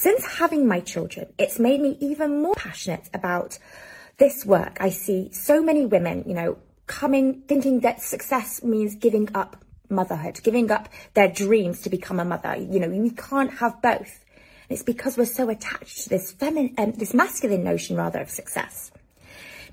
since 0.00 0.24
having 0.24 0.66
my 0.66 0.80
children, 0.80 1.26
it's 1.36 1.58
made 1.58 1.78
me 1.78 1.94
even 2.00 2.40
more 2.40 2.54
passionate 2.54 3.10
about 3.12 3.58
this 4.16 4.46
work. 4.46 4.78
I 4.80 4.88
see 4.88 5.28
so 5.30 5.62
many 5.62 5.84
women, 5.84 6.24
you 6.26 6.32
know, 6.32 6.56
coming, 6.86 7.42
thinking 7.42 7.80
that 7.80 8.00
success 8.00 8.62
means 8.62 8.94
giving 8.94 9.28
up 9.34 9.62
motherhood, 9.90 10.40
giving 10.42 10.70
up 10.70 10.88
their 11.12 11.28
dreams 11.28 11.82
to 11.82 11.90
become 11.90 12.18
a 12.18 12.24
mother. 12.24 12.56
You 12.56 12.80
know, 12.80 12.90
you 12.90 13.10
can't 13.10 13.52
have 13.58 13.82
both. 13.82 14.24
It's 14.70 14.82
because 14.82 15.18
we're 15.18 15.26
so 15.26 15.50
attached 15.50 16.04
to 16.04 16.08
this 16.08 16.32
feminine, 16.32 16.74
um, 16.78 16.92
this 16.92 17.12
masculine 17.12 17.62
notion 17.62 17.94
rather 17.94 18.20
of 18.20 18.30
success. 18.30 18.90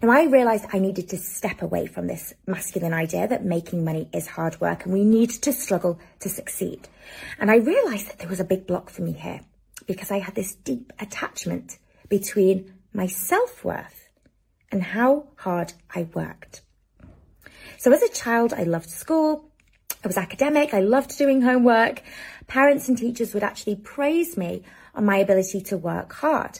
Now 0.01 0.09
I 0.09 0.25
realized 0.25 0.65
I 0.73 0.79
needed 0.79 1.07
to 1.07 1.17
step 1.17 1.61
away 1.61 1.87
from 1.87 2.07
this 2.07 2.33
masculine 2.45 2.93
idea 2.93 3.29
that 3.29 3.45
making 3.45 3.85
money 3.85 4.09
is 4.13 4.27
hard 4.27 4.59
work 4.59 4.83
and 4.83 4.93
we 4.93 5.05
need 5.05 5.29
to 5.29 5.53
struggle 5.53 6.01
to 6.19 6.27
succeed. 6.27 6.89
And 7.39 7.49
I 7.49 7.55
realized 7.55 8.09
that 8.09 8.19
there 8.19 8.27
was 8.27 8.41
a 8.41 8.51
big 8.53 8.67
block 8.67 8.89
for 8.89 9.03
me 9.03 9.13
here 9.13 9.39
because 9.85 10.11
I 10.11 10.19
had 10.19 10.35
this 10.35 10.55
deep 10.55 10.91
attachment 10.99 11.77
between 12.09 12.73
my 12.93 13.07
self-worth 13.07 14.09
and 14.71 14.81
how 14.83 15.27
hard 15.35 15.73
I 15.93 16.07
worked. 16.13 16.61
So 17.77 17.91
as 17.91 18.01
a 18.01 18.09
child, 18.09 18.53
I 18.53 18.63
loved 18.63 18.89
school. 18.89 19.51
I 20.03 20.07
was 20.07 20.17
academic. 20.17 20.73
I 20.73 20.79
loved 20.79 21.17
doing 21.17 21.41
homework. 21.41 22.01
Parents 22.47 22.87
and 22.87 22.97
teachers 22.97 23.33
would 23.33 23.43
actually 23.43 23.75
praise 23.75 24.37
me 24.37 24.63
on 24.95 25.05
my 25.05 25.17
ability 25.17 25.61
to 25.61 25.77
work 25.77 26.13
hard. 26.13 26.59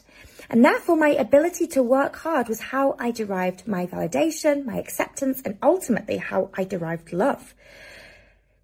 And 0.50 0.64
therefore, 0.64 0.96
my 0.96 1.10
ability 1.10 1.68
to 1.68 1.84
work 1.84 2.16
hard 2.16 2.48
was 2.48 2.62
how 2.62 2.96
I 3.00 3.12
derived 3.12 3.68
my 3.68 3.86
validation, 3.86 4.66
my 4.66 4.78
acceptance, 4.78 5.42
and 5.44 5.58
ultimately 5.62 6.18
how 6.18 6.50
I 6.54 6.64
derived 6.64 7.12
love. 7.12 7.54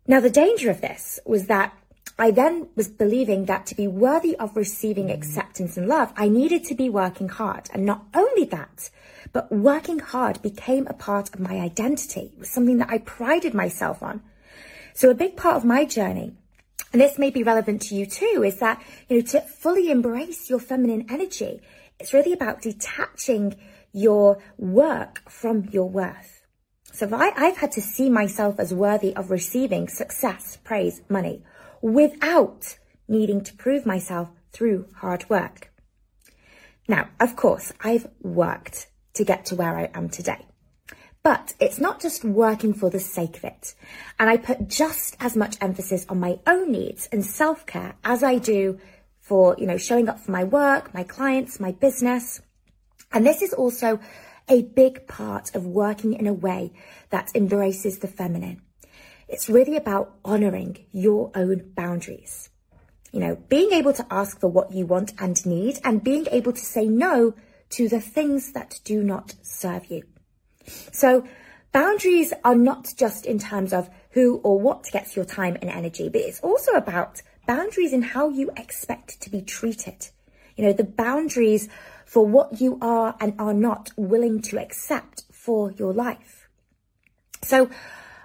Now, 0.07 0.19
the 0.19 0.29
danger 0.29 0.69
of 0.69 0.81
this 0.81 1.19
was 1.25 1.47
that 1.47 1.73
I 2.17 2.31
then 2.31 2.69
was 2.75 2.87
believing 2.87 3.45
that 3.45 3.65
to 3.67 3.75
be 3.75 3.87
worthy 3.87 4.35
of 4.37 4.55
receiving 4.55 5.07
mm. 5.07 5.13
acceptance 5.13 5.77
and 5.77 5.87
love, 5.87 6.13
I 6.15 6.29
needed 6.29 6.63
to 6.65 6.75
be 6.75 6.89
working 6.89 7.29
hard. 7.29 7.69
And 7.73 7.85
not 7.85 8.05
only 8.13 8.45
that, 8.45 8.89
but 9.31 9.51
working 9.51 9.99
hard 9.99 10.41
became 10.41 10.85
a 10.87 10.93
part 10.93 11.33
of 11.33 11.39
my 11.39 11.59
identity. 11.59 12.31
It 12.33 12.39
was 12.39 12.49
something 12.49 12.77
that 12.77 12.89
I 12.89 12.99
prided 12.99 13.53
myself 13.53 14.03
on. 14.03 14.21
So 14.93 15.09
a 15.09 15.15
big 15.15 15.35
part 15.35 15.55
of 15.55 15.65
my 15.65 15.85
journey 15.85 16.33
and 16.93 17.01
this 17.01 17.17
may 17.17 17.31
be 17.31 17.41
relevant 17.41 17.81
to 17.83 17.95
you 17.95 18.05
too, 18.05 18.43
is 18.45 18.59
that, 18.59 18.81
you 19.09 19.17
know, 19.17 19.23
to 19.23 19.41
fully 19.41 19.89
embrace 19.89 20.47
your 20.47 20.59
feminine 20.59 21.07
energy, 21.09 21.59
it's 21.99 22.13
really 22.13 22.33
about 22.33 22.61
detaching 22.61 23.55
your 23.91 24.37
work 24.57 25.27
from 25.27 25.67
your 25.71 25.89
worth. 25.89 26.45
So 26.91 27.09
I, 27.11 27.31
I've 27.35 27.57
had 27.57 27.71
to 27.73 27.81
see 27.81 28.11
myself 28.11 28.59
as 28.59 28.73
worthy 28.73 29.15
of 29.15 29.31
receiving 29.31 29.87
success, 29.87 30.59
praise, 30.63 31.01
money 31.09 31.43
without 31.83 32.77
needing 33.09 33.41
to 33.41 33.53
prove 33.53 33.85
myself 33.85 34.29
through 34.53 34.87
hard 34.95 35.29
work. 35.29 35.69
Now, 36.87 37.09
of 37.19 37.35
course, 37.35 37.73
I've 37.81 38.07
worked 38.21 38.87
to 39.15 39.25
get 39.25 39.45
to 39.47 39.55
where 39.55 39.77
I 39.77 39.91
am 39.93 40.07
today. 40.07 40.45
But 41.23 41.53
it's 41.59 41.79
not 41.79 42.01
just 42.01 42.23
working 42.23 42.73
for 42.73 42.89
the 42.89 43.01
sake 43.01 43.35
of 43.37 43.43
it. 43.43 43.75
And 44.17 44.29
I 44.29 44.37
put 44.37 44.69
just 44.69 45.17
as 45.19 45.35
much 45.35 45.57
emphasis 45.59 46.05
on 46.07 46.21
my 46.21 46.39
own 46.47 46.71
needs 46.71 47.09
and 47.11 47.25
self-care 47.25 47.95
as 48.03 48.23
I 48.23 48.37
do 48.37 48.79
for, 49.19 49.55
you 49.57 49.67
know, 49.67 49.77
showing 49.77 50.07
up 50.07 50.19
for 50.19 50.31
my 50.31 50.45
work, 50.45 50.93
my 50.93 51.03
clients, 51.03 51.59
my 51.59 51.71
business. 51.71 52.41
And 53.11 53.25
this 53.25 53.41
is 53.41 53.53
also 53.53 53.99
a 54.49 54.61
big 54.61 55.05
part 55.07 55.53
of 55.53 55.65
working 55.65 56.13
in 56.13 56.27
a 56.27 56.33
way 56.33 56.71
that 57.09 57.31
embraces 57.35 57.99
the 57.99 58.07
feminine. 58.07 58.61
It's 59.33 59.49
really 59.49 59.75
about 59.75 60.13
honoring 60.23 60.85
your 60.91 61.31
own 61.33 61.71
boundaries. 61.73 62.51
You 63.11 63.19
know, 63.19 63.35
being 63.49 63.71
able 63.71 63.91
to 63.93 64.05
ask 64.11 64.39
for 64.39 64.47
what 64.47 64.71
you 64.71 64.85
want 64.85 65.13
and 65.19 65.43
need 65.43 65.79
and 65.83 66.03
being 66.03 66.27
able 66.29 66.53
to 66.53 66.59
say 66.59 66.85
no 66.87 67.33
to 67.71 67.89
the 67.89 67.99
things 67.99 68.51
that 68.51 68.79
do 68.83 69.01
not 69.01 69.33
serve 69.41 69.87
you. 69.87 70.03
So 70.91 71.25
boundaries 71.71 72.31
are 72.43 72.53
not 72.53 72.93
just 72.95 73.25
in 73.25 73.39
terms 73.39 73.73
of 73.73 73.89
who 74.11 74.37
or 74.43 74.59
what 74.59 74.91
gets 74.91 75.15
your 75.15 75.25
time 75.25 75.57
and 75.63 75.69
energy, 75.71 76.09
but 76.09 76.21
it's 76.21 76.41
also 76.41 76.73
about 76.73 77.23
boundaries 77.47 77.91
in 77.91 78.03
how 78.03 78.29
you 78.29 78.51
expect 78.55 79.19
to 79.21 79.31
be 79.31 79.41
treated. 79.41 80.09
You 80.55 80.65
know, 80.65 80.73
the 80.73 80.83
boundaries 80.83 81.69
for 82.05 82.23
what 82.23 82.61
you 82.61 82.77
are 82.83 83.15
and 83.19 83.33
are 83.39 83.55
not 83.55 83.89
willing 83.97 84.43
to 84.43 84.61
accept 84.61 85.23
for 85.31 85.71
your 85.71 85.91
life. 85.91 86.47
So 87.41 87.71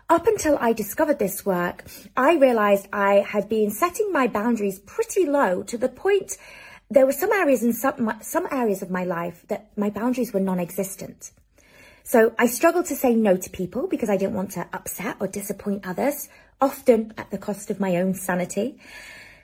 up 0.08 0.26
until 0.26 0.56
I 0.58 0.72
discovered 0.72 1.18
this 1.18 1.44
work, 1.44 1.84
I 2.16 2.36
realized 2.36 2.88
I 2.92 3.16
had 3.16 3.48
been 3.48 3.70
setting 3.70 4.10
my 4.12 4.26
boundaries 4.26 4.78
pretty 4.78 5.26
low 5.26 5.62
to 5.64 5.76
the 5.76 5.88
point 5.88 6.36
there 6.90 7.04
were 7.04 7.12
some 7.12 7.32
areas 7.32 7.62
in 7.62 7.74
some, 7.74 8.14
some 8.22 8.48
areas 8.50 8.80
of 8.80 8.90
my 8.90 9.04
life 9.04 9.44
that 9.48 9.70
my 9.76 9.90
boundaries 9.90 10.32
were 10.32 10.40
non-existent. 10.40 11.32
So 12.02 12.32
I 12.38 12.46
struggled 12.46 12.86
to 12.86 12.96
say 12.96 13.14
no 13.14 13.36
to 13.36 13.50
people 13.50 13.86
because 13.86 14.08
I 14.08 14.16
didn't 14.16 14.34
want 14.34 14.52
to 14.52 14.66
upset 14.72 15.16
or 15.20 15.26
disappoint 15.26 15.86
others, 15.86 16.30
often 16.58 17.12
at 17.18 17.30
the 17.30 17.36
cost 17.36 17.70
of 17.70 17.78
my 17.78 17.96
own 17.96 18.14
sanity. 18.14 18.78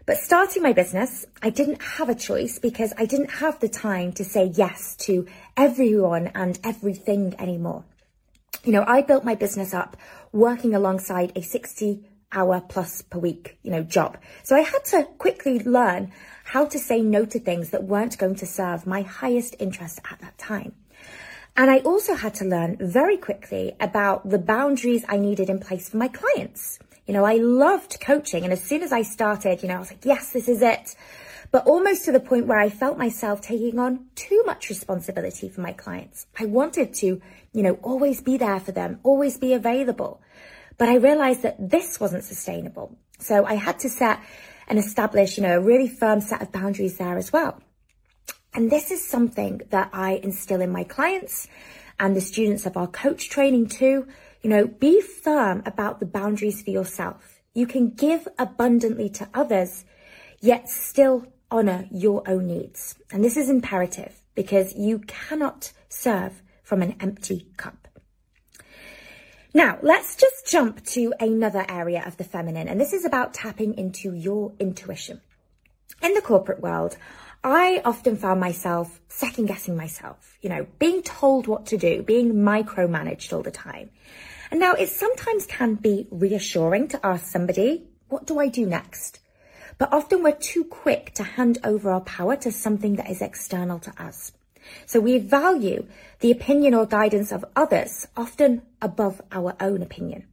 But 0.06 0.16
starting 0.16 0.62
my 0.62 0.72
business, 0.72 1.26
I 1.42 1.50
didn't 1.50 1.82
have 1.82 2.08
a 2.08 2.14
choice 2.14 2.58
because 2.58 2.94
I 2.96 3.04
didn't 3.04 3.30
have 3.30 3.60
the 3.60 3.68
time 3.68 4.12
to 4.12 4.24
say 4.24 4.50
yes 4.54 4.96
to 5.00 5.26
everyone 5.56 6.28
and 6.34 6.58
everything 6.64 7.34
anymore. 7.38 7.84
You 8.64 8.72
know, 8.72 8.84
I 8.86 9.02
built 9.02 9.24
my 9.24 9.34
business 9.34 9.74
up 9.74 9.96
working 10.32 10.74
alongside 10.74 11.32
a 11.36 11.42
60 11.42 12.02
hour 12.32 12.62
plus 12.66 13.02
per 13.02 13.18
week, 13.18 13.58
you 13.62 13.70
know, 13.70 13.82
job. 13.82 14.16
So 14.42 14.56
I 14.56 14.60
had 14.60 14.84
to 14.86 15.04
quickly 15.18 15.58
learn 15.60 16.12
how 16.44 16.64
to 16.66 16.78
say 16.78 17.02
no 17.02 17.26
to 17.26 17.38
things 17.38 17.70
that 17.70 17.84
weren't 17.84 18.16
going 18.16 18.36
to 18.36 18.46
serve 18.46 18.86
my 18.86 19.02
highest 19.02 19.54
interest 19.58 20.00
at 20.10 20.18
that 20.20 20.38
time. 20.38 20.72
And 21.56 21.70
I 21.70 21.78
also 21.80 22.14
had 22.14 22.34
to 22.36 22.44
learn 22.44 22.78
very 22.80 23.18
quickly 23.18 23.76
about 23.78 24.28
the 24.28 24.38
boundaries 24.38 25.04
I 25.08 25.18
needed 25.18 25.50
in 25.50 25.60
place 25.60 25.90
for 25.90 25.98
my 25.98 26.08
clients. 26.08 26.78
You 27.06 27.12
know, 27.12 27.24
I 27.24 27.34
loved 27.34 28.00
coaching. 28.00 28.44
And 28.44 28.52
as 28.52 28.64
soon 28.64 28.82
as 28.82 28.92
I 28.92 29.02
started, 29.02 29.62
you 29.62 29.68
know, 29.68 29.76
I 29.76 29.78
was 29.78 29.90
like, 29.90 30.04
yes, 30.04 30.32
this 30.32 30.48
is 30.48 30.62
it. 30.62 30.96
But 31.52 31.66
almost 31.66 32.06
to 32.06 32.12
the 32.12 32.18
point 32.18 32.46
where 32.46 32.58
I 32.58 32.70
felt 32.70 32.98
myself 32.98 33.40
taking 33.40 33.78
on 33.78 34.06
too 34.16 34.42
much 34.46 34.68
responsibility 34.68 35.48
for 35.48 35.60
my 35.60 35.72
clients. 35.72 36.26
I 36.40 36.46
wanted 36.46 36.94
to, 36.94 37.20
you 37.54 37.62
know, 37.62 37.78
always 37.82 38.20
be 38.20 38.36
there 38.36 38.60
for 38.60 38.72
them, 38.72 39.00
always 39.02 39.38
be 39.38 39.54
available. 39.54 40.20
But 40.76 40.88
I 40.88 40.96
realized 40.96 41.42
that 41.42 41.70
this 41.70 42.00
wasn't 42.00 42.24
sustainable. 42.24 42.98
So 43.20 43.44
I 43.46 43.54
had 43.54 43.78
to 43.80 43.88
set 43.88 44.20
and 44.66 44.78
establish, 44.78 45.36
you 45.36 45.44
know, 45.44 45.56
a 45.56 45.62
really 45.62 45.88
firm 45.88 46.20
set 46.20 46.42
of 46.42 46.52
boundaries 46.52 46.98
there 46.98 47.16
as 47.16 47.32
well. 47.32 47.62
And 48.52 48.70
this 48.70 48.90
is 48.90 49.06
something 49.06 49.62
that 49.70 49.90
I 49.92 50.14
instill 50.22 50.60
in 50.60 50.70
my 50.70 50.84
clients 50.84 51.48
and 51.98 52.16
the 52.16 52.20
students 52.20 52.66
of 52.66 52.76
our 52.76 52.88
coach 52.88 53.30
training 53.30 53.68
too. 53.68 54.06
You 54.42 54.50
know, 54.50 54.66
be 54.66 55.00
firm 55.00 55.62
about 55.64 56.00
the 56.00 56.06
boundaries 56.06 56.60
for 56.60 56.70
yourself. 56.70 57.40
You 57.54 57.66
can 57.66 57.90
give 57.90 58.26
abundantly 58.38 59.08
to 59.10 59.28
others, 59.32 59.84
yet 60.40 60.68
still 60.68 61.26
honor 61.50 61.86
your 61.90 62.28
own 62.28 62.48
needs. 62.48 62.96
And 63.12 63.24
this 63.24 63.36
is 63.36 63.48
imperative 63.48 64.20
because 64.34 64.74
you 64.74 64.98
cannot 65.06 65.72
serve 65.88 66.42
from 66.64 66.82
an 66.82 66.96
empty 66.98 67.46
cup. 67.56 67.86
Now, 69.56 69.78
let's 69.82 70.16
just 70.16 70.48
jump 70.48 70.84
to 70.86 71.14
another 71.20 71.64
area 71.68 72.02
of 72.04 72.16
the 72.16 72.24
feminine, 72.24 72.66
and 72.66 72.80
this 72.80 72.92
is 72.92 73.04
about 73.04 73.34
tapping 73.34 73.78
into 73.78 74.12
your 74.12 74.52
intuition. 74.58 75.20
In 76.02 76.14
the 76.14 76.20
corporate 76.20 76.60
world, 76.60 76.96
I 77.44 77.80
often 77.84 78.16
found 78.16 78.40
myself 78.40 79.00
second 79.08 79.46
guessing 79.46 79.76
myself, 79.76 80.38
you 80.40 80.48
know, 80.48 80.66
being 80.80 81.02
told 81.02 81.46
what 81.46 81.66
to 81.66 81.76
do, 81.76 82.02
being 82.02 82.32
micromanaged 82.32 83.32
all 83.32 83.42
the 83.42 83.52
time. 83.52 83.90
And 84.50 84.58
now 84.58 84.72
it 84.72 84.88
sometimes 84.88 85.46
can 85.46 85.74
be 85.74 86.08
reassuring 86.10 86.88
to 86.88 87.06
ask 87.06 87.26
somebody, 87.26 87.86
what 88.08 88.26
do 88.26 88.40
I 88.40 88.48
do 88.48 88.66
next? 88.66 89.20
But 89.78 89.92
often 89.92 90.22
we're 90.22 90.32
too 90.32 90.64
quick 90.64 91.12
to 91.14 91.22
hand 91.22 91.58
over 91.62 91.90
our 91.90 92.00
power 92.00 92.36
to 92.36 92.50
something 92.50 92.96
that 92.96 93.10
is 93.10 93.20
external 93.20 93.78
to 93.80 94.02
us. 94.02 94.32
So 94.86 95.00
we 95.00 95.18
value 95.18 95.86
the 96.20 96.30
opinion 96.30 96.74
or 96.74 96.86
guidance 96.86 97.32
of 97.32 97.44
others 97.54 98.06
often 98.16 98.62
above 98.80 99.20
our 99.32 99.54
own 99.60 99.82
opinion. 99.82 100.26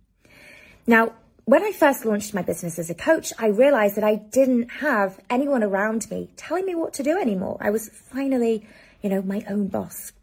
Now, 0.87 1.13
when 1.45 1.63
I 1.63 1.71
first 1.71 2.05
launched 2.05 2.33
my 2.33 2.43
business 2.43 2.79
as 2.79 2.89
a 2.89 2.95
coach, 2.95 3.33
I 3.37 3.47
realized 3.47 3.97
that 3.97 4.03
I 4.03 4.15
didn't 4.15 4.69
have 4.69 5.19
anyone 5.29 5.63
around 5.63 6.09
me 6.09 6.29
telling 6.37 6.65
me 6.65 6.75
what 6.75 6.93
to 6.93 7.03
do 7.03 7.17
anymore. 7.17 7.57
I 7.59 7.71
was 7.71 7.89
finally, 7.89 8.65
you 9.01 9.09
know, 9.09 9.21
my 9.21 9.43
own 9.49 9.67
boss. 9.67 10.13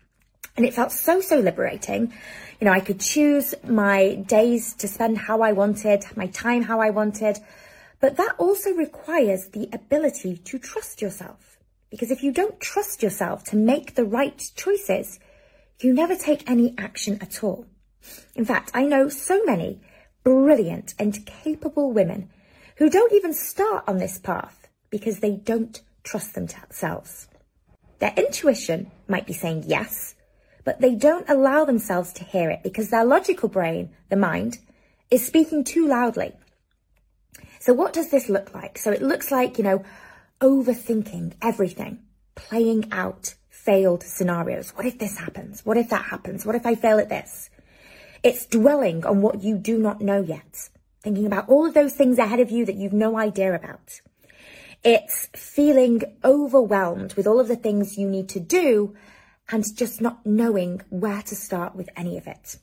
And 0.56 0.64
it 0.64 0.74
felt 0.74 0.90
so, 0.90 1.20
so 1.20 1.38
liberating. 1.38 2.12
You 2.60 2.64
know, 2.64 2.72
I 2.72 2.80
could 2.80 3.00
choose 3.00 3.54
my 3.62 4.14
days 4.14 4.74
to 4.74 4.88
spend 4.88 5.18
how 5.18 5.42
I 5.42 5.52
wanted, 5.52 6.04
my 6.16 6.28
time 6.28 6.62
how 6.62 6.80
I 6.80 6.90
wanted. 6.90 7.38
But 8.00 8.16
that 8.16 8.36
also 8.38 8.72
requires 8.72 9.48
the 9.48 9.68
ability 9.72 10.38
to 10.38 10.58
trust 10.58 11.02
yourself. 11.02 11.57
Because 11.90 12.10
if 12.10 12.22
you 12.22 12.32
don't 12.32 12.60
trust 12.60 13.02
yourself 13.02 13.44
to 13.44 13.56
make 13.56 13.94
the 13.94 14.04
right 14.04 14.42
choices, 14.56 15.18
you 15.80 15.92
never 15.92 16.16
take 16.16 16.48
any 16.48 16.74
action 16.76 17.18
at 17.20 17.42
all. 17.42 17.66
In 18.34 18.44
fact, 18.44 18.70
I 18.74 18.84
know 18.84 19.08
so 19.08 19.42
many 19.44 19.80
brilliant 20.24 20.94
and 20.98 21.24
capable 21.26 21.92
women 21.92 22.30
who 22.76 22.90
don't 22.90 23.12
even 23.12 23.32
start 23.32 23.84
on 23.86 23.98
this 23.98 24.18
path 24.18 24.68
because 24.90 25.20
they 25.20 25.32
don't 25.32 25.80
trust 26.04 26.34
themselves. 26.34 27.28
Their 27.98 28.14
intuition 28.16 28.90
might 29.08 29.26
be 29.26 29.32
saying 29.32 29.64
yes, 29.66 30.14
but 30.64 30.80
they 30.80 30.94
don't 30.94 31.28
allow 31.28 31.64
themselves 31.64 32.12
to 32.14 32.24
hear 32.24 32.50
it 32.50 32.62
because 32.62 32.90
their 32.90 33.04
logical 33.04 33.48
brain, 33.48 33.90
the 34.08 34.16
mind, 34.16 34.58
is 35.10 35.26
speaking 35.26 35.64
too 35.64 35.86
loudly. 35.86 36.32
So 37.60 37.72
what 37.72 37.92
does 37.92 38.10
this 38.10 38.28
look 38.28 38.54
like? 38.54 38.78
So 38.78 38.92
it 38.92 39.02
looks 39.02 39.30
like, 39.30 39.58
you 39.58 39.64
know, 39.64 39.84
overthinking 40.40 41.34
everything, 41.42 42.00
playing 42.34 42.88
out 42.92 43.34
failed 43.48 44.02
scenarios. 44.02 44.70
What 44.70 44.86
if 44.86 44.98
this 44.98 45.18
happens? 45.18 45.64
What 45.66 45.76
if 45.76 45.90
that 45.90 46.06
happens? 46.06 46.46
What 46.46 46.54
if 46.54 46.64
I 46.64 46.74
fail 46.74 46.98
at 46.98 47.08
this? 47.08 47.50
It's 48.22 48.46
dwelling 48.46 49.04
on 49.04 49.20
what 49.20 49.42
you 49.42 49.58
do 49.58 49.78
not 49.78 50.00
know 50.00 50.22
yet, 50.22 50.70
thinking 51.02 51.26
about 51.26 51.48
all 51.48 51.66
of 51.66 51.74
those 51.74 51.92
things 51.92 52.18
ahead 52.18 52.40
of 52.40 52.50
you 52.50 52.64
that 52.64 52.76
you've 52.76 52.92
no 52.92 53.18
idea 53.18 53.54
about. 53.54 54.00
It's 54.84 55.28
feeling 55.34 56.02
overwhelmed 56.24 57.14
with 57.14 57.26
all 57.26 57.40
of 57.40 57.48
the 57.48 57.56
things 57.56 57.98
you 57.98 58.08
need 58.08 58.28
to 58.30 58.40
do 58.40 58.94
and 59.50 59.64
just 59.76 60.00
not 60.00 60.24
knowing 60.24 60.82
where 60.88 61.22
to 61.22 61.34
start 61.34 61.74
with 61.74 61.88
any 61.96 62.16
of 62.16 62.26
it. 62.26 62.56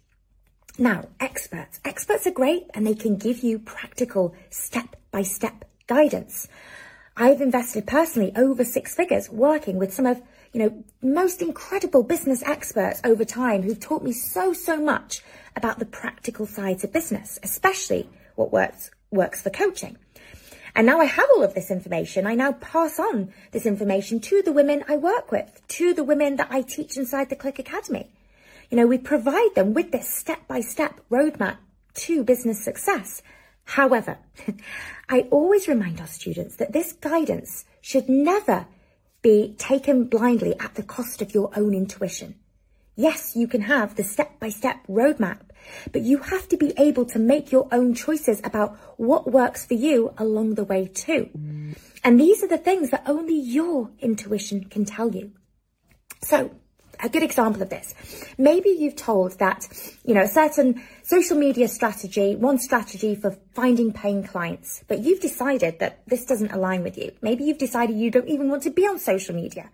Now, 0.77 1.05
experts. 1.19 1.79
Experts 1.85 2.27
are 2.27 2.31
great 2.31 2.67
and 2.73 2.85
they 2.85 2.95
can 2.95 3.17
give 3.17 3.43
you 3.43 3.59
practical 3.59 4.33
step 4.49 4.95
by 5.11 5.21
step 5.21 5.65
guidance. 5.87 6.47
I've 7.17 7.39
invested 7.39 7.87
personally 7.87 8.33
over 8.35 8.65
six 8.65 8.93
figures 8.93 9.29
working 9.29 9.77
with 9.77 9.93
some 9.93 10.05
of, 10.05 10.21
you 10.51 10.59
know, 10.59 10.83
most 11.01 11.41
incredible 11.41 12.03
business 12.03 12.43
experts 12.43 12.99
over 13.05 13.23
time 13.23 13.63
who've 13.63 13.79
taught 13.79 14.03
me 14.03 14.11
so, 14.11 14.51
so 14.51 14.81
much 14.81 15.21
about 15.55 15.79
the 15.79 15.85
practical 15.85 16.45
sides 16.45 16.83
of 16.83 16.91
business, 16.91 17.39
especially 17.41 18.09
what 18.35 18.51
works, 18.51 18.91
works 19.11 19.41
for 19.41 19.49
coaching. 19.49 19.97
And 20.75 20.85
now 20.85 20.99
I 20.99 21.05
have 21.05 21.29
all 21.33 21.43
of 21.43 21.53
this 21.53 21.71
information. 21.71 22.27
I 22.27 22.35
now 22.35 22.51
pass 22.51 22.99
on 22.99 23.31
this 23.51 23.65
information 23.65 24.19
to 24.19 24.41
the 24.41 24.51
women 24.51 24.83
I 24.89 24.97
work 24.97 25.31
with, 25.31 25.61
to 25.69 25.93
the 25.93 26.03
women 26.03 26.35
that 26.35 26.51
I 26.51 26.63
teach 26.63 26.97
inside 26.97 27.29
the 27.29 27.37
Clique 27.37 27.59
Academy. 27.59 28.09
You 28.69 28.75
know, 28.75 28.87
we 28.87 28.97
provide 28.97 29.55
them 29.55 29.73
with 29.73 29.93
this 29.93 30.13
step 30.13 30.45
by 30.49 30.59
step 30.59 30.99
roadmap 31.09 31.57
to 31.93 32.25
business 32.25 32.61
success. 32.61 33.21
However, 33.65 34.19
I 35.09 35.21
always 35.31 35.67
remind 35.67 35.99
our 35.99 36.07
students 36.07 36.55
that 36.57 36.71
this 36.71 36.93
guidance 36.93 37.65
should 37.81 38.07
never 38.07 38.67
be 39.21 39.55
taken 39.57 40.05
blindly 40.05 40.57
at 40.59 40.75
the 40.75 40.83
cost 40.83 41.21
of 41.21 41.33
your 41.33 41.51
own 41.55 41.73
intuition. 41.73 42.35
Yes, 42.95 43.35
you 43.35 43.47
can 43.47 43.61
have 43.61 43.95
the 43.95 44.03
step 44.03 44.39
by 44.39 44.49
step 44.49 44.77
roadmap, 44.87 45.41
but 45.91 46.03
you 46.03 46.19
have 46.19 46.47
to 46.49 46.57
be 46.57 46.73
able 46.77 47.05
to 47.05 47.19
make 47.19 47.51
your 47.51 47.67
own 47.71 47.93
choices 47.93 48.39
about 48.43 48.77
what 48.97 49.29
works 49.29 49.65
for 49.65 49.73
you 49.73 50.13
along 50.17 50.55
the 50.55 50.63
way 50.63 50.87
too. 50.87 51.29
And 52.03 52.19
these 52.19 52.43
are 52.43 52.47
the 52.47 52.57
things 52.57 52.91
that 52.91 53.03
only 53.07 53.37
your 53.37 53.89
intuition 53.99 54.65
can 54.65 54.85
tell 54.85 55.13
you. 55.13 55.31
So 56.21 56.51
a 57.03 57.09
good 57.09 57.23
example 57.23 57.61
of 57.61 57.69
this. 57.69 57.93
Maybe 58.37 58.69
you've 58.69 58.95
told 58.95 59.37
that, 59.39 59.67
you 60.03 60.13
know, 60.13 60.21
a 60.21 60.27
certain 60.27 60.81
social 61.03 61.37
media 61.37 61.67
strategy, 61.67 62.35
one 62.35 62.57
strategy 62.57 63.15
for 63.15 63.37
finding 63.53 63.93
paying 63.93 64.23
clients, 64.23 64.83
but 64.87 64.99
you've 64.99 65.21
decided 65.21 65.79
that 65.79 66.01
this 66.07 66.25
doesn't 66.25 66.51
align 66.51 66.83
with 66.83 66.97
you. 66.97 67.11
Maybe 67.21 67.43
you've 67.43 67.57
decided 67.57 67.97
you 67.97 68.11
don't 68.11 68.27
even 68.27 68.49
want 68.49 68.63
to 68.63 68.71
be 68.71 68.87
on 68.87 68.99
social 68.99 69.35
media 69.35 69.69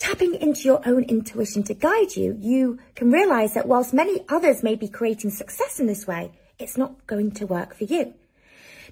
tapping 0.00 0.34
into 0.34 0.62
your 0.62 0.80
own 0.88 1.04
intuition 1.04 1.62
to 1.62 1.74
guide 1.74 2.16
you, 2.16 2.34
you 2.40 2.78
can 2.96 3.12
realize 3.12 3.52
that 3.52 3.68
whilst 3.68 3.92
many 3.92 4.24
others 4.30 4.62
may 4.62 4.74
be 4.74 4.88
creating 4.88 5.30
success 5.30 5.78
in 5.78 5.86
this 5.86 6.06
way, 6.06 6.32
it's 6.58 6.78
not 6.78 7.06
going 7.06 7.30
to 7.30 7.46
work 7.46 7.74
for 7.74 7.84
you. 7.84 8.14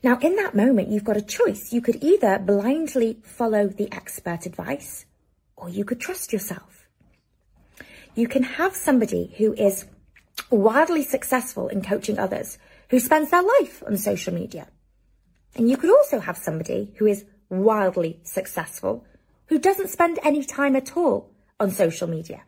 Now, 0.02 0.18
in 0.18 0.37
that 0.37 0.54
moment, 0.54 0.88
you've 0.88 1.04
got 1.04 1.16
a 1.16 1.22
choice. 1.22 1.72
You 1.72 1.80
could 1.80 2.04
either 2.04 2.38
blindly 2.38 3.18
follow 3.22 3.66
the 3.66 3.90
expert 3.90 4.46
advice 4.46 5.06
or 5.56 5.68
you 5.68 5.84
could 5.84 5.98
trust 5.98 6.32
yourself. 6.32 6.78
You 8.18 8.26
can 8.26 8.42
have 8.42 8.74
somebody 8.74 9.33
who 9.38 9.52
is 9.52 9.87
wildly 10.50 11.04
successful 11.04 11.68
in 11.68 11.83
coaching 11.83 12.18
others 12.18 12.59
who 12.90 12.98
spends 12.98 13.31
their 13.31 13.44
life 13.44 13.81
on 13.87 13.96
social 13.96 14.35
media. 14.35 14.66
And 15.54 15.70
you 15.70 15.76
could 15.76 15.96
also 15.96 16.18
have 16.18 16.37
somebody 16.37 16.92
who 16.96 17.07
is 17.07 17.24
wildly 17.48 18.18
successful 18.24 19.07
who 19.46 19.61
doesn't 19.61 19.90
spend 19.90 20.18
any 20.24 20.42
time 20.42 20.74
at 20.74 20.96
all 20.96 21.31
on 21.61 21.70
social 21.70 22.09
media. 22.09 22.42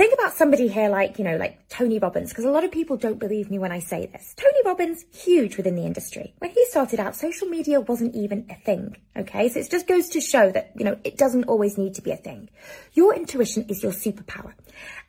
Think 0.00 0.14
about 0.14 0.32
somebody 0.32 0.66
here 0.66 0.88
like, 0.88 1.18
you 1.18 1.26
know, 1.26 1.36
like 1.36 1.68
Tony 1.68 1.98
Robbins, 1.98 2.30
because 2.30 2.46
a 2.46 2.50
lot 2.50 2.64
of 2.64 2.72
people 2.72 2.96
don't 2.96 3.18
believe 3.18 3.50
me 3.50 3.58
when 3.58 3.70
I 3.70 3.80
say 3.80 4.06
this. 4.06 4.32
Tony 4.34 4.58
Robbins, 4.64 5.04
huge 5.12 5.58
within 5.58 5.74
the 5.74 5.84
industry. 5.84 6.32
When 6.38 6.52
he 6.52 6.64
started 6.70 6.98
out, 6.98 7.14
social 7.14 7.48
media 7.48 7.82
wasn't 7.82 8.14
even 8.14 8.46
a 8.48 8.54
thing. 8.54 8.96
Okay. 9.14 9.50
So 9.50 9.60
it 9.60 9.70
just 9.70 9.86
goes 9.86 10.08
to 10.08 10.22
show 10.22 10.50
that, 10.52 10.72
you 10.74 10.86
know, 10.86 10.96
it 11.04 11.18
doesn't 11.18 11.44
always 11.44 11.76
need 11.76 11.96
to 11.96 12.00
be 12.00 12.12
a 12.12 12.16
thing. 12.16 12.48
Your 12.94 13.14
intuition 13.14 13.66
is 13.68 13.82
your 13.82 13.92
superpower 13.92 14.54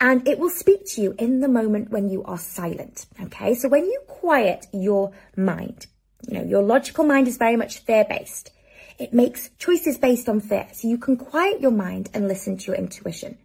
and 0.01 0.27
it 0.27 0.39
will 0.39 0.49
speak 0.49 0.86
to 0.88 1.01
you 1.01 1.15
in 1.17 1.39
the 1.39 1.47
moment 1.47 1.89
when 1.89 2.10
you 2.10 2.25
are 2.25 2.38
silent. 2.38 3.06
Okay. 3.23 3.54
So 3.54 3.69
when 3.69 3.86
you 3.86 4.01
quiet 4.10 4.67
your 4.73 5.13
mind, 5.38 5.88
you 6.27 6.34
know, 6.34 6.43
your 6.43 6.63
logical 6.63 7.06
mind 7.06 7.30
is 7.30 7.38
very 7.38 7.56
much 7.56 7.77
fear 7.77 8.04
based. 8.10 8.51
It 8.99 9.13
makes 9.13 9.51
choices 9.58 9.97
based 9.97 10.27
on 10.27 10.41
fear. 10.41 10.67
So 10.73 10.89
you 10.89 10.97
can 10.97 11.15
quiet 11.15 11.62
your 11.62 11.71
mind 11.71 12.10
and 12.13 12.27
listen 12.27 12.58
to 12.58 12.65
your 12.65 12.75
intuition. 12.75 13.38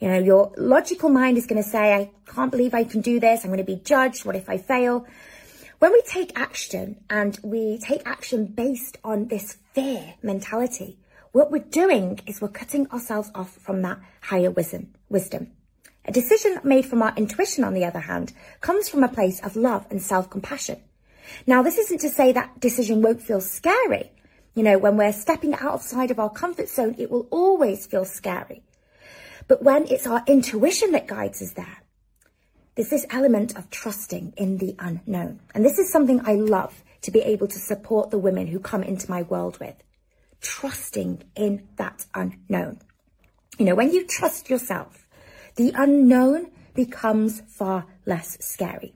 You 0.00 0.08
know, 0.08 0.18
your 0.18 0.52
logical 0.56 1.08
mind 1.08 1.38
is 1.38 1.46
going 1.46 1.62
to 1.62 1.68
say, 1.68 1.92
I 1.94 2.10
can't 2.26 2.52
believe 2.52 2.72
I 2.72 2.84
can 2.84 3.00
do 3.00 3.18
this. 3.18 3.44
I'm 3.44 3.50
going 3.50 3.58
to 3.58 3.64
be 3.64 3.80
judged. 3.82 4.24
What 4.24 4.36
if 4.36 4.48
I 4.48 4.58
fail? 4.58 5.06
When 5.80 5.92
we 5.92 6.02
take 6.02 6.38
action 6.38 7.00
and 7.10 7.38
we 7.42 7.78
take 7.78 8.02
action 8.06 8.46
based 8.46 8.98
on 9.02 9.28
this 9.28 9.56
fear 9.74 10.14
mentality, 10.22 10.98
what 11.32 11.50
we're 11.50 11.58
doing 11.58 12.20
is 12.26 12.40
we're 12.40 12.48
cutting 12.48 12.88
ourselves 12.90 13.30
off 13.34 13.56
from 13.56 13.82
that 13.82 13.98
higher 14.20 14.50
wisdom. 14.50 14.94
wisdom. 15.08 15.52
A 16.04 16.12
decision 16.12 16.58
made 16.64 16.86
from 16.86 17.02
our 17.02 17.12
intuition, 17.16 17.64
on 17.64 17.74
the 17.74 17.84
other 17.84 18.00
hand, 18.00 18.32
comes 18.60 18.88
from 18.88 19.04
a 19.04 19.08
place 19.08 19.40
of 19.40 19.56
love 19.56 19.86
and 19.90 20.00
self-compassion. 20.00 20.80
Now, 21.46 21.62
this 21.62 21.76
isn't 21.76 22.00
to 22.00 22.08
say 22.08 22.32
that 22.32 22.58
decision 22.60 23.02
won't 23.02 23.20
feel 23.20 23.40
scary. 23.40 24.10
You 24.54 24.62
know, 24.62 24.78
when 24.78 24.96
we're 24.96 25.12
stepping 25.12 25.54
outside 25.54 26.10
of 26.10 26.18
our 26.18 26.30
comfort 26.30 26.68
zone, 26.68 26.94
it 26.98 27.10
will 27.10 27.28
always 27.30 27.86
feel 27.86 28.04
scary. 28.04 28.62
But 29.48 29.62
when 29.62 29.86
it's 29.88 30.06
our 30.06 30.22
intuition 30.26 30.92
that 30.92 31.08
guides 31.08 31.42
us 31.42 31.52
there, 31.52 31.78
there's 32.74 32.90
this 32.90 33.06
element 33.10 33.56
of 33.56 33.70
trusting 33.70 34.34
in 34.36 34.58
the 34.58 34.76
unknown. 34.78 35.40
And 35.52 35.64
this 35.64 35.78
is 35.78 35.90
something 35.90 36.20
I 36.24 36.34
love 36.34 36.84
to 37.00 37.10
be 37.10 37.20
able 37.20 37.48
to 37.48 37.58
support 37.58 38.10
the 38.10 38.18
women 38.18 38.46
who 38.46 38.60
come 38.60 38.84
into 38.84 39.10
my 39.10 39.22
world 39.22 39.58
with. 39.58 39.74
Trusting 40.40 41.24
in 41.34 41.66
that 41.76 42.06
unknown. 42.14 42.78
You 43.58 43.64
know, 43.64 43.74
when 43.74 43.92
you 43.92 44.06
trust 44.06 44.48
yourself, 44.48 45.08
the 45.56 45.72
unknown 45.74 46.52
becomes 46.74 47.42
far 47.48 47.86
less 48.06 48.38
scary. 48.40 48.94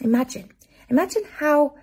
Imagine, 0.00 0.50
imagine 0.88 1.22
how, 1.38 1.74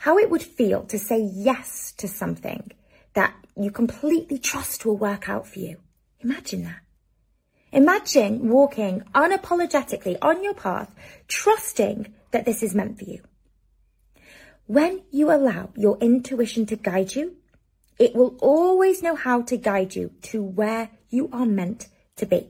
how 0.00 0.18
it 0.18 0.30
would 0.30 0.42
feel 0.42 0.82
to 0.86 0.98
say 0.98 1.20
yes 1.20 1.92
to 1.98 2.08
something 2.08 2.72
that 3.14 3.34
you 3.56 3.70
completely 3.70 4.38
trust 4.38 4.84
will 4.84 4.96
work 4.96 5.28
out 5.28 5.46
for 5.46 5.60
you. 5.60 5.76
Imagine 6.20 6.64
that. 6.64 6.81
Imagine 7.72 8.50
walking 8.50 9.02
unapologetically 9.14 10.18
on 10.20 10.44
your 10.44 10.54
path, 10.54 10.94
trusting 11.26 12.12
that 12.30 12.44
this 12.44 12.62
is 12.62 12.74
meant 12.74 12.98
for 12.98 13.04
you. 13.04 13.22
When 14.66 15.02
you 15.10 15.32
allow 15.32 15.70
your 15.76 15.98
intuition 15.98 16.66
to 16.66 16.76
guide 16.76 17.14
you, 17.14 17.36
it 17.98 18.14
will 18.14 18.36
always 18.40 19.02
know 19.02 19.16
how 19.16 19.42
to 19.42 19.56
guide 19.56 19.96
you 19.96 20.12
to 20.22 20.42
where 20.42 20.90
you 21.08 21.30
are 21.32 21.46
meant 21.46 21.88
to 22.16 22.26
be. 22.26 22.48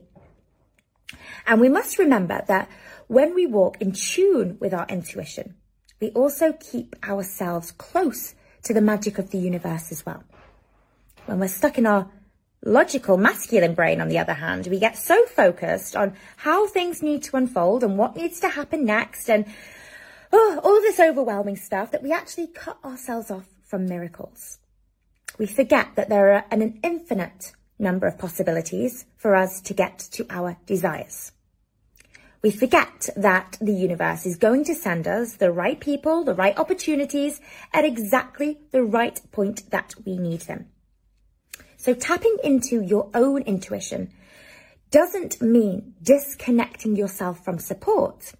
And 1.45 1.61
we 1.61 1.69
must 1.69 1.99
remember 1.99 2.43
that 2.47 2.69
when 3.07 3.33
we 3.33 3.45
walk 3.45 3.81
in 3.81 3.91
tune 3.91 4.57
with 4.59 4.73
our 4.73 4.87
intuition, 4.87 5.55
we 5.99 6.09
also 6.11 6.53
keep 6.53 6.95
ourselves 7.07 7.71
close 7.71 8.35
to 8.63 8.73
the 8.73 8.81
magic 8.81 9.19
of 9.19 9.31
the 9.31 9.37
universe 9.37 9.91
as 9.91 10.05
well. 10.05 10.23
When 11.25 11.39
we're 11.39 11.47
stuck 11.47 11.77
in 11.77 11.85
our 11.85 12.09
logical 12.65 13.17
masculine 13.17 13.73
brain, 13.73 14.01
on 14.01 14.07
the 14.07 14.17
other 14.17 14.33
hand, 14.33 14.67
we 14.67 14.79
get 14.79 14.97
so 14.97 15.25
focused 15.25 15.95
on 15.95 16.15
how 16.37 16.67
things 16.67 17.01
need 17.01 17.23
to 17.23 17.37
unfold 17.37 17.83
and 17.83 17.97
what 17.97 18.15
needs 18.15 18.39
to 18.39 18.49
happen 18.49 18.85
next 18.85 19.29
and 19.29 19.45
oh, 20.31 20.59
all 20.63 20.81
this 20.81 20.99
overwhelming 20.99 21.55
stuff 21.55 21.91
that 21.91 22.03
we 22.03 22.11
actually 22.11 22.47
cut 22.47 22.77
ourselves 22.83 23.29
off 23.29 23.47
from 23.63 23.85
miracles. 23.85 24.59
We 25.37 25.45
forget 25.45 25.95
that 25.95 26.09
there 26.09 26.33
are 26.33 26.45
an 26.51 26.79
infinite 26.83 27.53
number 27.79 28.07
of 28.07 28.17
possibilities 28.17 29.05
for 29.17 29.35
us 29.35 29.61
to 29.61 29.73
get 29.73 29.99
to 30.11 30.25
our 30.29 30.57
desires. 30.65 31.31
We 32.41 32.51
forget 32.51 33.09
that 33.15 33.57
the 33.61 33.73
universe 33.73 34.25
is 34.25 34.35
going 34.35 34.65
to 34.65 34.75
send 34.75 35.07
us 35.07 35.37
the 35.37 35.51
right 35.51 35.79
people, 35.79 36.23
the 36.23 36.35
right 36.35 36.57
opportunities 36.57 37.39
at 37.71 37.85
exactly 37.85 38.59
the 38.71 38.83
right 38.83 39.19
point 39.31 39.69
that 39.71 39.93
we 40.05 40.17
need 40.17 40.41
them. 40.41 40.67
So 41.83 41.93
tapping 41.93 42.37
into 42.45 42.79
your 42.81 43.09
own 43.13 43.41
intuition 43.41 44.13
doesn't 44.89 45.41
mean 45.41 45.95
disconnecting 46.01 46.95
yourself 46.95 47.43
from 47.43 47.59
support. 47.59 48.31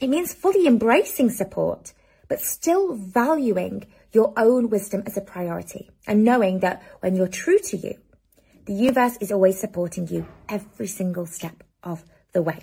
It 0.00 0.08
means 0.08 0.34
fully 0.34 0.66
embracing 0.66 1.30
support, 1.30 1.92
but 2.26 2.40
still 2.40 2.96
valuing 2.96 3.86
your 4.10 4.32
own 4.36 4.68
wisdom 4.68 5.04
as 5.06 5.16
a 5.16 5.20
priority 5.20 5.88
and 6.08 6.24
knowing 6.24 6.58
that 6.58 6.82
when 6.98 7.14
you're 7.14 7.28
true 7.28 7.60
to 7.66 7.76
you, 7.76 7.94
the 8.64 8.74
universe 8.74 9.16
is 9.20 9.30
always 9.30 9.60
supporting 9.60 10.08
you 10.08 10.26
every 10.48 10.88
single 10.88 11.26
step 11.26 11.62
of 11.84 12.02
the 12.32 12.42
way. 12.42 12.58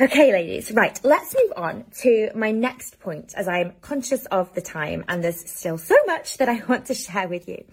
Okay, 0.00 0.32
ladies, 0.32 0.72
right, 0.72 0.98
let's 1.04 1.34
move 1.34 1.52
on 1.54 1.84
to 2.00 2.30
my 2.34 2.50
next 2.50 2.98
point 2.98 3.34
as 3.36 3.46
I'm 3.46 3.74
conscious 3.82 4.24
of 4.24 4.54
the 4.54 4.62
time 4.62 5.04
and 5.06 5.22
there's 5.22 5.50
still 5.50 5.76
so 5.76 5.96
much 6.06 6.38
that 6.38 6.48
I 6.48 6.62
want 6.66 6.86
to 6.86 6.94
share 6.94 7.28
with 7.28 7.46
you. 7.46 7.66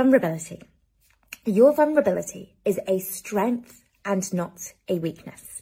Vulnerability. 0.00 0.62
Your 1.44 1.74
vulnerability 1.74 2.56
is 2.64 2.80
a 2.88 3.00
strength 3.00 3.84
and 4.02 4.32
not 4.32 4.72
a 4.88 4.98
weakness. 4.98 5.60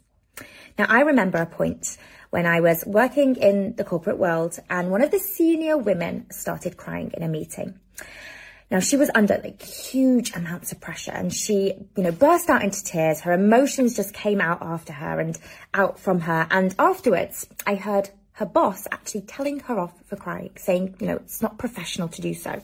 Now, 0.79 0.87
I 0.89 1.01
remember 1.01 1.39
a 1.39 1.47
point 1.47 1.99
when 2.31 2.47
I 2.47 2.61
was 2.61 2.85
working 2.87 3.35
in 3.35 3.75
the 3.75 3.83
corporate 3.83 4.17
world 4.17 4.61
and 4.71 4.93
one 4.93 5.03
of 5.03 5.11
the 5.11 5.19
senior 5.19 5.77
women 5.77 6.31
started 6.31 6.77
crying 6.77 7.11
in 7.15 7.25
a 7.25 7.29
meeting. 7.29 7.81
Now 8.71 8.79
she 8.79 8.97
was 8.97 9.11
under 9.13 9.41
like 9.43 9.61
huge 9.61 10.33
amounts 10.37 10.71
of 10.71 10.81
pressure 10.81 11.11
and 11.11 11.35
she, 11.35 11.75
you 11.97 12.05
know, 12.05 12.13
burst 12.13 12.49
out 12.49 12.63
into 12.63 12.85
tears. 12.85 13.23
Her 13.23 13.33
emotions 13.33 13.97
just 13.97 14.15
came 14.15 14.41
out 14.41 14.63
after 14.63 14.93
her 14.93 15.19
and 15.19 15.37
out 15.75 15.99
from 15.99 16.21
her. 16.21 16.47
And 16.53 16.77
afterwards, 16.79 17.49
I 17.67 17.75
heard 17.75 18.11
her 18.35 18.47
boss 18.47 18.87
actually 18.93 19.23
telling 19.23 19.59
her 19.59 19.81
off 19.81 19.95
for 20.07 20.15
crying, 20.15 20.53
saying, 20.55 20.95
you 21.01 21.09
know, 21.09 21.17
it's 21.17 21.43
not 21.43 21.59
professional 21.59 22.07
to 22.07 22.23
do 22.23 22.35
so. 22.35 22.63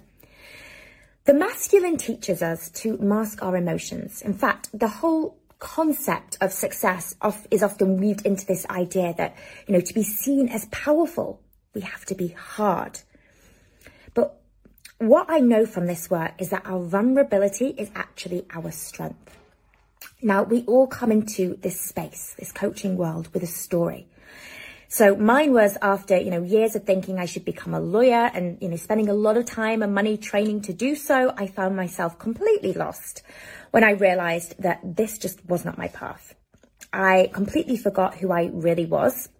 The 1.24 1.32
masculine 1.32 1.96
teaches 1.96 2.42
us 2.42 2.68
to 2.82 2.98
mask 2.98 3.42
our 3.42 3.56
emotions. 3.56 4.20
In 4.20 4.34
fact, 4.34 4.68
the 4.78 4.88
whole 4.88 5.38
concept 5.58 6.37
of 6.42 6.52
success 6.52 7.14
is 7.50 7.62
often 7.62 7.96
weaved 7.98 8.26
into 8.26 8.44
this 8.44 8.66
idea 8.66 9.14
that, 9.16 9.34
you 9.66 9.72
know, 9.72 9.80
to 9.80 9.94
be 9.94 10.02
seen 10.02 10.50
as 10.50 10.66
powerful, 10.66 11.40
we 11.72 11.80
have 11.80 12.04
to 12.06 12.14
be 12.14 12.28
hard. 12.28 13.00
But 14.12 14.38
what 14.98 15.24
I 15.30 15.40
know 15.40 15.64
from 15.64 15.87
this 15.87 16.10
work 16.10 16.32
is 16.38 16.50
that 16.50 16.66
our 16.66 16.80
vulnerability 16.80 17.68
is 17.68 17.90
actually 17.94 18.44
our 18.54 18.70
strength. 18.70 19.38
Now, 20.20 20.42
we 20.42 20.64
all 20.66 20.87
come 20.87 21.10
into 21.10 21.56
this 21.62 21.80
space, 21.80 22.34
this 22.38 22.52
coaching 22.52 22.98
world 22.98 23.32
with 23.32 23.42
a 23.42 23.46
story. 23.46 24.08
So 24.94 25.16
mine 25.16 25.52
was 25.52 25.76
after, 25.83 26.16
you 26.16 26.30
know, 26.30 26.44
years 26.44 26.76
of 26.76 26.85
thinking 26.85 27.18
I 27.18 27.26
should 27.26 27.44
become 27.44 27.74
a 27.74 27.80
lawyer 27.80 28.30
and, 28.33 28.59
you 28.61 28.68
know, 28.68 28.76
spending 28.76 29.09
a 29.09 29.12
lot 29.12 29.37
of 29.37 29.44
time 29.44 29.83
and 29.83 29.92
money 29.92 30.16
training 30.16 30.61
to 30.68 30.72
do 30.72 30.94
so, 30.94 31.35
I 31.37 31.48
found 31.48 31.74
myself 31.74 32.16
completely 32.16 32.74
lost 32.74 33.24
when 33.72 33.83
I 33.83 33.90
realized 33.90 34.54
that 34.61 34.78
this 34.85 35.18
just 35.18 35.44
was 35.46 35.64
not 35.64 35.76
my 35.76 35.88
path. 35.88 36.37
I 36.92 37.28
completely 37.33 37.76
forgot 37.76 38.18
who 38.18 38.30
I 38.30 38.50
really 38.52 38.87
was. 38.87 39.30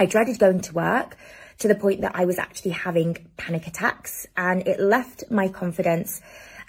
I 0.00 0.06
dreaded 0.06 0.40
going 0.40 0.62
to 0.62 0.74
work 0.74 1.16
to 1.58 1.68
the 1.68 1.76
point 1.76 2.00
that 2.00 2.16
I 2.16 2.24
was 2.24 2.40
actually 2.40 2.72
having 2.72 3.28
panic 3.36 3.68
attacks 3.68 4.26
and 4.36 4.66
it 4.66 4.80
left 4.80 5.22
my 5.30 5.46
confidence 5.46 6.20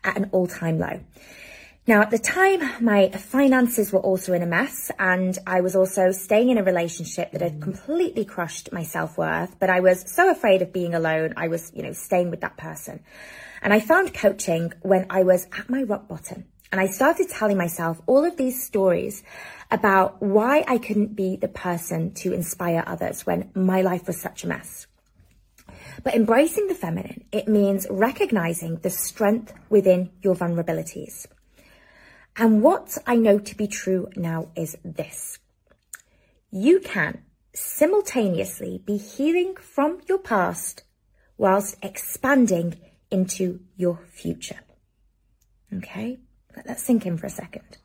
at 0.04 0.18
an 0.18 0.30
all 0.34 0.46
time 0.46 0.78
low. 0.78 1.00
Now, 1.90 2.02
at 2.02 2.12
the 2.12 2.20
time, 2.20 2.62
my 2.86 3.10
finances 3.10 3.92
were 3.92 4.00
also 4.00 4.34
in 4.34 4.44
a 4.44 4.46
mess, 4.46 4.92
and 5.00 5.36
I 5.48 5.62
was 5.62 5.76
also 5.76 6.12
staying 6.12 6.50
in 6.52 6.60
a 6.60 6.64
relationship 6.64 7.32
that 7.32 7.42
had 7.42 7.60
mm. 7.60 7.64
completely 7.64 8.26
crushed 8.26 8.72
my 8.72 8.84
self 8.84 9.18
worth. 9.18 9.58
But 9.58 9.72
I 9.72 9.80
was 9.80 10.04
so 10.06 10.30
afraid 10.30 10.62
of 10.62 10.72
being 10.72 10.94
alone, 10.94 11.34
I 11.36 11.48
was, 11.48 11.72
you 11.74 11.82
know, 11.82 11.94
staying 11.94 12.30
with 12.30 12.42
that 12.42 12.58
person. 12.58 13.00
And 13.64 13.74
I 13.74 13.80
found 13.80 14.14
coaching 14.14 14.72
when 14.84 15.08
I 15.10 15.24
was 15.24 15.48
at 15.52 15.68
my 15.68 15.82
rock 15.82 16.08
bottom. 16.08 16.46
And 16.72 16.80
I 16.80 16.86
started 16.86 17.28
telling 17.28 17.58
myself 17.58 18.00
all 18.06 18.24
of 18.24 18.38
these 18.38 18.64
stories 18.64 19.24
about 19.72 20.22
why 20.22 20.64
I 20.68 20.78
couldn't 20.78 21.16
be 21.16 21.38
the 21.38 21.48
person 21.48 22.14
to 22.22 22.34
inspire 22.34 22.84
others 22.86 23.26
when 23.26 23.50
my 23.56 23.82
life 23.82 24.06
was 24.06 24.22
such 24.22 24.44
a 24.44 24.48
mess. 24.48 24.86
But 26.04 26.14
embracing 26.14 26.68
the 26.68 26.76
feminine, 26.76 27.24
it 27.32 27.48
means 27.48 27.88
recognizing 27.90 28.76
the 28.76 28.92
strength 28.92 29.56
within 29.72 30.12
your 30.22 30.36
vulnerabilities. 30.36 31.26
And 32.40 32.64
what 32.64 32.98
I 33.06 33.18
know 33.18 33.38
to 33.38 33.56
be 33.56 33.68
true 33.68 34.08
now 34.16 34.48
is 34.56 34.78
this. 34.86 35.40
You 36.50 36.80
can 36.80 37.24
simultaneously 37.54 38.82
be 38.86 38.96
healing 38.96 39.58
from 39.58 40.00
your 40.08 40.20
past 40.20 40.84
whilst 41.38 41.76
expanding 41.84 42.78
into 43.12 43.60
your 43.76 44.00
future. 44.10 44.62
Okay, 45.74 46.20
let 46.56 46.66
that 46.66 46.80
sink 46.80 47.06
in 47.06 47.18
for 47.18 47.28
a 47.28 47.30
second. 47.30 47.78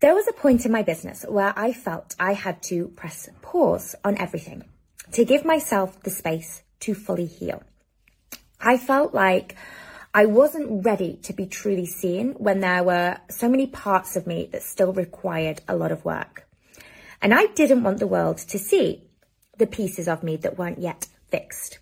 There 0.00 0.14
was 0.14 0.26
a 0.26 0.32
point 0.32 0.64
in 0.64 0.72
my 0.72 0.82
business 0.82 1.26
where 1.28 1.52
I 1.56 1.74
felt 1.74 2.16
I 2.18 2.32
had 2.32 2.62
to 2.64 2.88
press 2.88 3.28
pause 3.42 3.94
on 4.02 4.16
everything 4.16 4.64
to 5.12 5.26
give 5.26 5.44
myself 5.44 6.02
the 6.02 6.10
space 6.10 6.62
to 6.80 6.94
fully 6.94 7.26
heal. 7.26 7.62
I 8.58 8.78
felt 8.78 9.12
like 9.12 9.56
I 10.16 10.26
wasn't 10.26 10.86
ready 10.86 11.16
to 11.24 11.32
be 11.32 11.44
truly 11.44 11.86
seen 11.86 12.34
when 12.34 12.60
there 12.60 12.84
were 12.84 13.18
so 13.28 13.48
many 13.48 13.66
parts 13.66 14.14
of 14.14 14.28
me 14.28 14.48
that 14.52 14.62
still 14.62 14.92
required 14.92 15.60
a 15.66 15.74
lot 15.74 15.90
of 15.90 16.04
work. 16.04 16.46
And 17.20 17.34
I 17.34 17.46
didn't 17.46 17.82
want 17.82 17.98
the 17.98 18.06
world 18.06 18.38
to 18.38 18.56
see 18.56 19.02
the 19.58 19.66
pieces 19.66 20.06
of 20.06 20.22
me 20.22 20.36
that 20.36 20.56
weren't 20.56 20.78
yet 20.78 21.08
fixed. 21.26 21.80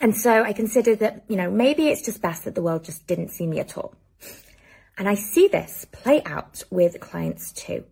And 0.00 0.16
so 0.16 0.42
I 0.42 0.52
considered 0.52 0.98
that, 0.98 1.22
you 1.28 1.36
know, 1.36 1.48
maybe 1.48 1.86
it's 1.88 2.04
just 2.04 2.20
best 2.20 2.44
that 2.46 2.56
the 2.56 2.62
world 2.62 2.82
just 2.82 3.06
didn't 3.06 3.28
see 3.28 3.46
me 3.46 3.60
at 3.60 3.78
all. 3.78 3.94
And 4.98 5.08
I 5.08 5.14
see 5.14 5.46
this 5.46 5.86
play 5.92 6.24
out 6.24 6.64
with 6.68 6.98
clients 6.98 7.52
too. 7.52 7.84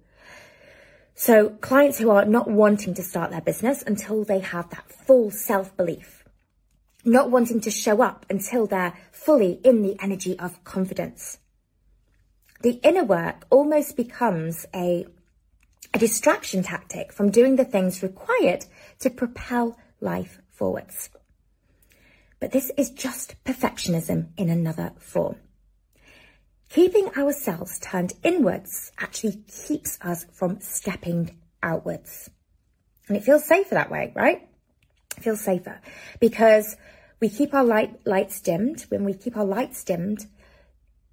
So 1.15 1.51
clients 1.51 1.99
who 1.99 2.11
are 2.11 2.25
not 2.25 2.51
wanting 2.51 2.95
to 2.95 3.05
start 3.05 3.31
their 3.31 3.41
business 3.41 3.85
until 3.87 4.25
they 4.25 4.41
have 4.41 4.71
that 4.71 4.91
full 4.91 5.31
self 5.31 5.77
belief 5.77 6.25
not 7.05 7.31
wanting 7.31 7.61
to 7.61 7.71
show 7.71 8.03
up 8.03 8.27
until 8.29 8.67
they're 8.67 8.95
fully 9.13 9.61
in 9.65 9.83
the 9.83 9.97
energy 10.03 10.39
of 10.39 10.63
confidence. 10.65 11.39
The 12.63 12.81
inner 12.83 13.05
work 13.05 13.47
almost 13.51 13.97
becomes 13.97 14.67
a, 14.75 15.07
a 15.95 15.99
distraction 15.99 16.63
tactic 16.63 17.13
from 17.13 17.31
doing 17.31 17.57
the 17.57 17.65
things 17.65 18.03
required 18.03 18.67
to 19.01 19.11
propel 19.11 19.79
life 20.01 20.41
forwards. 20.51 21.11
But 22.41 22.53
this 22.53 22.71
is 22.77 22.91
just 22.91 23.35
perfectionism 23.45 24.29
in 24.37 24.49
another 24.49 24.93
form. 24.99 25.37
keeping 26.69 27.09
ourselves 27.17 27.79
turned 27.79 28.13
inwards 28.23 28.93
actually 28.99 29.43
keeps 29.49 29.99
us 30.03 30.27
from 30.33 30.61
stepping 30.61 31.39
outwards. 31.63 32.31
And 33.09 33.17
it 33.17 33.25
feels 33.25 33.45
safer 33.45 33.75
that 33.75 33.91
way, 33.91 34.13
right? 34.15 34.49
It 35.19 35.25
feels 35.25 35.41
safer 35.41 35.81
because 36.21 36.77
we 37.19 37.29
keep 37.29 37.53
our 37.53 37.65
light, 37.65 38.07
lights 38.07 38.41
dimmed. 38.41 38.83
When 38.83 39.05
we 39.05 39.15
keep 39.15 39.37
our 39.37 39.45
lights 39.45 39.83
dimmed, 39.83 40.27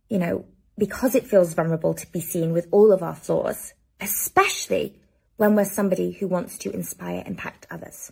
you 0.10 0.20
know, 0.20 0.46
because 0.78 1.16
it 1.16 1.26
feels 1.26 1.56
vulnerable 1.56 1.96
to 1.96 2.12
be 2.12 2.22
seen 2.22 2.54
with 2.54 2.68
all 2.70 2.92
of 2.92 3.02
our 3.02 3.16
flaws, 3.16 3.74
especially 4.00 5.00
when 5.38 5.56
we're 5.56 5.66
somebody 5.66 6.12
who 6.12 6.28
wants 6.28 6.60
to 6.60 6.72
inspire, 6.72 7.24
impact 7.26 7.66
others. 7.72 8.12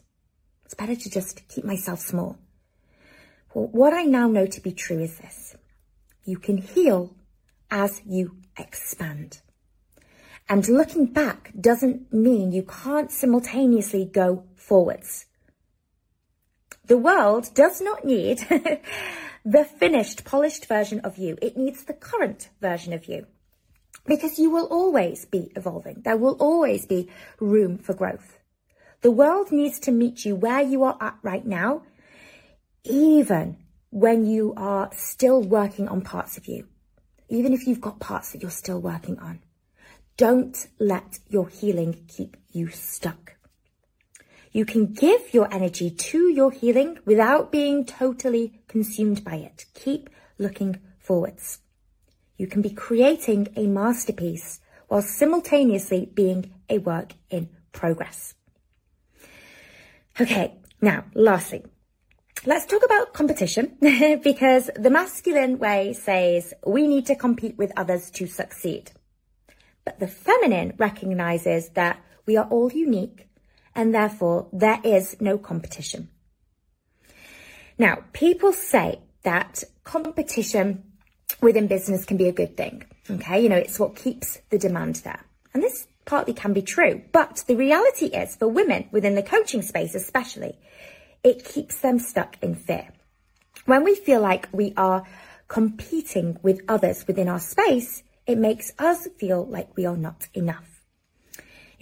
It's 0.65 0.73
better 0.73 0.95
to 0.95 1.09
just 1.11 1.47
keep 1.47 1.63
myself 1.63 1.99
small. 1.99 2.39
Well, 3.53 3.67
what 3.67 3.93
I 3.93 4.01
now 4.03 4.27
know 4.27 4.47
to 4.47 4.61
be 4.61 4.71
true 4.71 4.99
is 4.99 5.19
this. 5.19 5.55
You 6.25 6.39
can 6.39 6.57
heal 6.57 7.15
as 7.69 8.01
you 8.03 8.37
expand. 8.57 9.41
And 10.49 10.67
looking 10.67 11.05
back 11.05 11.51
doesn't 11.59 12.11
mean 12.11 12.51
you 12.51 12.63
can't 12.63 13.11
simultaneously 13.11 14.05
go 14.05 14.45
forwards. 14.55 15.27
The 16.93 16.99
world 16.99 17.49
does 17.55 17.81
not 17.81 18.05
need 18.05 18.37
the 19.43 19.65
finished, 19.65 20.25
polished 20.25 20.67
version 20.67 20.99
of 20.99 21.17
you. 21.17 21.39
It 21.41 21.57
needs 21.57 21.85
the 21.85 21.93
current 21.93 22.49
version 22.61 22.93
of 22.93 23.05
you. 23.05 23.25
Because 24.05 24.37
you 24.37 24.51
will 24.51 24.67
always 24.67 25.25
be 25.25 25.51
evolving. 25.55 26.03
There 26.05 26.17
will 26.17 26.35
always 26.39 26.85
be 26.85 27.09
room 27.39 27.79
for 27.79 27.95
growth. 27.95 28.37
The 29.01 29.09
world 29.09 29.51
needs 29.51 29.79
to 29.79 29.91
meet 29.91 30.23
you 30.23 30.35
where 30.35 30.61
you 30.61 30.83
are 30.83 30.95
at 31.01 31.17
right 31.23 31.43
now, 31.43 31.81
even 32.83 33.57
when 33.89 34.27
you 34.27 34.53
are 34.55 34.91
still 34.93 35.41
working 35.41 35.87
on 35.87 36.01
parts 36.01 36.37
of 36.37 36.45
you. 36.45 36.67
Even 37.27 37.53
if 37.53 37.65
you've 37.65 37.81
got 37.81 37.99
parts 37.99 38.33
that 38.33 38.43
you're 38.43 38.51
still 38.51 38.79
working 38.79 39.17
on. 39.17 39.39
Don't 40.15 40.67
let 40.77 41.17
your 41.27 41.49
healing 41.49 42.05
keep 42.07 42.37
you 42.51 42.69
stuck. 42.69 43.32
You 44.53 44.65
can 44.65 44.93
give 44.93 45.33
your 45.33 45.51
energy 45.51 45.89
to 45.89 46.29
your 46.29 46.51
healing 46.51 46.99
without 47.05 47.51
being 47.51 47.85
totally 47.85 48.61
consumed 48.67 49.23
by 49.23 49.37
it. 49.37 49.65
Keep 49.73 50.11
looking 50.37 50.79
forwards. 50.99 51.57
You 52.37 52.45
can 52.45 52.61
be 52.61 52.69
creating 52.69 53.47
a 53.55 53.65
masterpiece 53.65 54.59
while 54.87 55.01
simultaneously 55.01 56.11
being 56.13 56.53
a 56.69 56.77
work 56.77 57.13
in 57.31 57.49
progress. 57.71 58.35
Okay, 60.21 60.53
now, 60.79 61.05
lastly, 61.15 61.63
let's 62.45 62.67
talk 62.67 62.85
about 62.85 63.13
competition 63.13 63.75
because 64.23 64.69
the 64.75 64.91
masculine 64.91 65.57
way 65.57 65.93
says 65.93 66.53
we 66.63 66.87
need 66.87 67.07
to 67.07 67.15
compete 67.15 67.57
with 67.57 67.71
others 67.75 68.11
to 68.11 68.27
succeed. 68.27 68.91
But 69.83 69.99
the 69.99 70.07
feminine 70.07 70.75
recognizes 70.77 71.69
that 71.69 71.99
we 72.27 72.37
are 72.37 72.47
all 72.49 72.71
unique 72.71 73.27
and 73.75 73.93
therefore 73.93 74.47
there 74.51 74.79
is 74.83 75.17
no 75.19 75.37
competition. 75.37 76.09
Now, 77.77 78.03
people 78.13 78.53
say 78.53 78.99
that 79.23 79.63
competition 79.83 80.83
within 81.41 81.67
business 81.67 82.05
can 82.05 82.17
be 82.17 82.27
a 82.27 82.31
good 82.31 82.55
thing. 82.55 82.83
Okay, 83.09 83.41
you 83.41 83.49
know, 83.49 83.57
it's 83.57 83.79
what 83.79 83.95
keeps 83.95 84.39
the 84.49 84.57
demand 84.57 84.95
there. 84.97 85.25
And 85.53 85.61
this 85.61 85.87
partly 86.05 86.33
can 86.33 86.53
be 86.53 86.61
true, 86.61 87.01
but 87.11 87.43
the 87.47 87.55
reality 87.55 88.07
is 88.07 88.35
for 88.35 88.47
women 88.47 88.87
within 88.91 89.15
the 89.15 89.23
coaching 89.23 89.61
space, 89.61 89.95
especially, 89.95 90.57
it 91.23 91.45
keeps 91.45 91.79
them 91.79 91.99
stuck 91.99 92.37
in 92.41 92.55
fear. 92.55 92.89
When 93.65 93.83
we 93.83 93.95
feel 93.95 94.21
like 94.21 94.49
we 94.51 94.73
are 94.75 95.03
competing 95.47 96.37
with 96.41 96.61
others 96.67 97.05
within 97.07 97.29
our 97.29 97.39
space, 97.39 98.03
it 98.25 98.37
makes 98.37 98.73
us 98.79 99.07
feel 99.17 99.45
like 99.45 99.75
we 99.75 99.85
are 99.85 99.97
not 99.97 100.27
enough. 100.33 100.72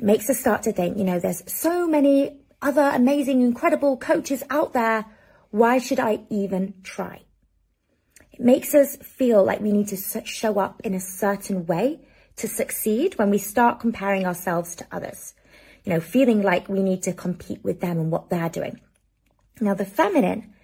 It 0.01 0.05
makes 0.05 0.31
us 0.31 0.39
start 0.39 0.63
to 0.63 0.71
think, 0.71 0.97
you 0.97 1.03
know, 1.03 1.19
there's 1.19 1.43
so 1.45 1.85
many 1.85 2.39
other 2.59 2.91
amazing, 2.91 3.41
incredible 3.41 3.97
coaches 3.97 4.41
out 4.49 4.73
there. 4.73 5.05
Why 5.51 5.77
should 5.77 5.99
I 5.99 6.21
even 6.31 6.73
try? 6.81 7.21
It 8.31 8.39
makes 8.39 8.73
us 8.73 8.95
feel 8.95 9.43
like 9.43 9.59
we 9.59 9.71
need 9.71 9.89
to 9.89 10.25
show 10.25 10.57
up 10.57 10.81
in 10.83 10.95
a 10.95 10.99
certain 10.99 11.67
way 11.67 11.99
to 12.37 12.47
succeed 12.47 13.19
when 13.19 13.29
we 13.29 13.37
start 13.37 13.79
comparing 13.79 14.25
ourselves 14.25 14.75
to 14.77 14.87
others. 14.91 15.35
You 15.83 15.93
know, 15.93 15.99
feeling 15.99 16.41
like 16.41 16.67
we 16.67 16.81
need 16.81 17.03
to 17.03 17.13
compete 17.13 17.63
with 17.63 17.79
them 17.79 17.99
and 17.99 18.11
what 18.11 18.31
they're 18.31 18.49
doing. 18.49 18.81
Now, 19.59 19.75
the 19.75 19.85
feminine 19.85 20.55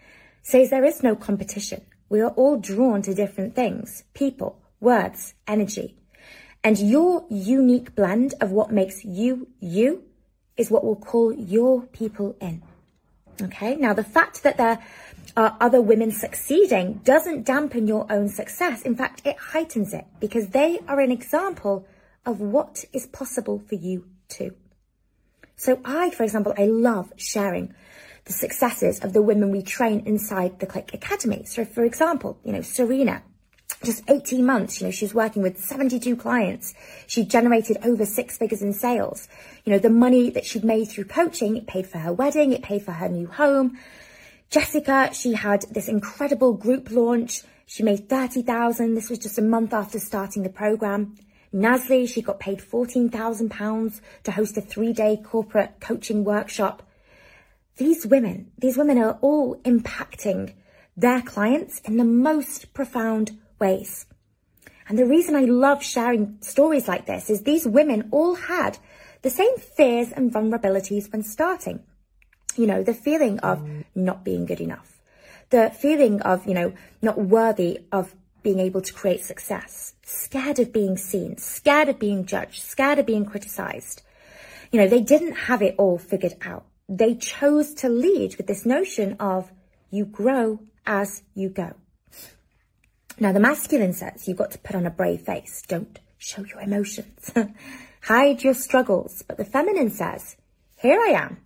says 0.42 0.72
there 0.72 0.84
is 0.84 1.04
no 1.04 1.16
competition. 1.16 1.86
We 2.10 2.22
are 2.22 2.32
all 2.32 2.58
drawn 2.58 3.04
to 3.04 3.14
different 3.14 3.54
things, 3.54 4.04
people, 4.16 4.64
words, 4.80 5.36
energy. 5.46 5.96
And 6.64 6.78
your 6.80 7.26
unique 7.30 7.96
blend 7.96 8.34
of 8.42 8.52
what 8.52 8.72
makes 8.72 9.06
you 9.06 9.48
you 9.60 10.04
is 10.58 10.72
what 10.72 10.84
we'll 10.84 10.96
call 10.96 11.34
your 11.34 11.84
people 11.84 12.36
in. 12.42 12.64
Okay. 13.42 13.76
Now, 13.76 13.94
the 13.94 14.04
fact 14.04 14.44
that 14.44 14.58
there 14.58 14.80
are 15.36 15.56
other 15.60 15.82
women 15.82 16.12
succeeding 16.12 17.02
doesn't 17.04 17.46
dampen 17.46 17.88
your 17.88 18.12
own 18.12 18.30
success. 18.30 18.82
In 18.82 18.96
fact, 18.96 19.22
it 19.26 19.38
heightens 19.38 19.94
it 19.94 20.06
because 20.20 20.50
they 20.50 20.80
are 20.88 21.00
an 21.00 21.12
example 21.12 21.86
of 22.26 22.42
what 22.42 22.86
is 22.92 23.06
possible 23.08 23.60
for 23.68 23.76
you 23.76 24.06
too. 24.28 24.56
So 25.56 25.80
I, 25.86 26.10
for 26.10 26.24
example, 26.24 26.54
I 26.58 26.66
love 26.66 27.14
sharing 27.16 27.74
the 28.26 28.34
successes 28.34 29.00
of 29.00 29.14
the 29.14 29.22
women 29.22 29.52
we 29.52 29.62
train 29.62 30.02
inside 30.06 30.60
the 30.60 30.66
Clique 30.66 30.94
Academy. 30.94 31.46
So 31.46 31.64
for 31.66 31.84
example, 31.84 32.38
you 32.44 32.52
know, 32.52 32.62
Serena, 32.62 33.24
just 33.84 34.04
18 34.10 34.46
months, 34.46 34.82
you 34.82 34.88
know, 34.88 34.92
she 34.92 35.06
was 35.06 35.14
working 35.14 35.44
with 35.44 35.60
72 35.60 36.16
clients. 36.16 36.74
She 37.06 37.24
generated 37.24 37.78
over 37.84 38.06
six 38.06 38.38
figures 38.38 38.62
in 38.62 38.74
sales. 38.74 39.28
You 39.66 39.74
know, 39.74 39.80
the 39.80 39.90
money 39.90 40.30
that 40.32 40.46
she'd 40.46 40.64
made 40.64 40.86
through 40.86 41.06
coaching, 41.06 41.58
it 41.58 41.68
paid 41.68 41.88
for 41.88 42.00
her 42.00 42.12
wedding, 42.12 42.54
it 42.54 42.64
paid 42.64 42.84
for 42.84 42.94
her 42.94 43.08
new 43.08 43.28
home. 43.28 43.78
Jessica, 44.50 45.12
she 45.14 45.34
had 45.34 45.64
this 45.72 45.88
incredible 45.88 46.54
group 46.54 46.90
launch. 46.90 47.44
She 47.66 47.84
made 47.84 48.10
30,000. 48.10 48.96
This 48.96 49.10
was 49.10 49.20
just 49.20 49.38
a 49.38 49.44
month 49.44 49.74
after 49.74 50.00
starting 50.00 50.44
the 50.44 50.50
program. 50.50 51.16
Nasli, 51.54 52.08
she 52.08 52.22
got 52.22 52.40
paid 52.40 52.62
14,000 52.62 53.50
pounds 53.50 54.02
to 54.24 54.32
host 54.32 54.58
a 54.58 54.62
three 54.62 54.94
day 54.94 55.18
corporate 55.24 55.80
coaching 55.80 56.24
workshop. 56.24 56.84
These 57.78 58.08
women, 58.08 58.52
these 58.58 58.78
women 58.78 58.98
are 58.98 59.20
all 59.22 59.56
impacting 59.58 60.54
their 60.96 61.22
clients 61.22 61.80
in 61.82 61.98
the 61.98 62.04
most 62.04 62.74
profound 62.74 63.38
ways. 63.60 64.06
And 64.90 64.98
the 64.98 65.06
reason 65.06 65.36
I 65.36 65.42
love 65.42 65.84
sharing 65.84 66.38
stories 66.42 66.88
like 66.88 67.06
this 67.06 67.30
is 67.30 67.42
these 67.42 67.68
women 67.68 68.08
all 68.12 68.36
had 68.36 68.78
the 69.22 69.30
same 69.30 69.58
fears 69.58 70.12
and 70.12 70.32
vulnerabilities 70.32 71.12
when 71.12 71.24
starting. 71.24 71.84
You 72.56 72.68
know, 72.68 72.84
the 72.84 72.94
feeling 72.94 73.40
of 73.40 73.68
not 73.94 74.24
being 74.24 74.46
good 74.46 74.62
enough, 74.62 75.02
the 75.50 75.70
feeling 75.70 76.22
of, 76.22 76.48
you 76.48 76.54
know, 76.54 76.74
not 77.02 77.20
worthy 77.20 77.80
of 77.92 78.16
being 78.44 78.60
able 78.60 78.82
to 78.82 78.94
create 78.94 79.24
success, 79.24 79.94
scared 80.04 80.60
of 80.60 80.72
being 80.72 80.96
seen, 80.96 81.38
scared 81.38 81.90
of 81.90 82.00
being 82.00 82.26
judged, 82.26 82.64
scared 82.64 83.00
of 83.00 83.06
being 83.06 83.26
criticized. 83.26 84.02
You 84.72 84.80
know, 84.80 84.88
they 84.88 85.02
didn't 85.02 85.34
have 85.34 85.62
it 85.62 85.76
all 85.78 85.98
figured 85.98 86.36
out. 86.42 86.66
They 86.88 87.16
chose 87.16 87.74
to 87.76 87.90
lead 87.90 88.38
with 88.38 88.48
this 88.48 88.66
notion 88.66 89.18
of 89.20 89.52
you 89.90 90.06
grow 90.06 90.60
as 90.86 91.24
you 91.36 91.50
go. 91.50 91.74
Now, 93.20 93.32
the 93.32 93.40
masculine 93.40 93.94
says 93.94 94.28
you've 94.28 94.38
got 94.38 94.52
to 94.52 94.60
put 94.60 94.76
on 94.76 94.86
a 94.86 94.92
brave 94.92 95.22
face. 95.22 95.64
Don't 95.68 96.00
show 96.18 96.44
your 96.46 96.62
emotions. 96.62 97.32
Hide 98.04 98.44
your 98.44 98.54
struggles. 98.54 99.24
But 99.28 99.38
the 99.38 99.46
feminine 99.46 99.90
says, 99.90 100.38
here 100.78 101.00
I 101.00 101.12
am. 101.12 101.38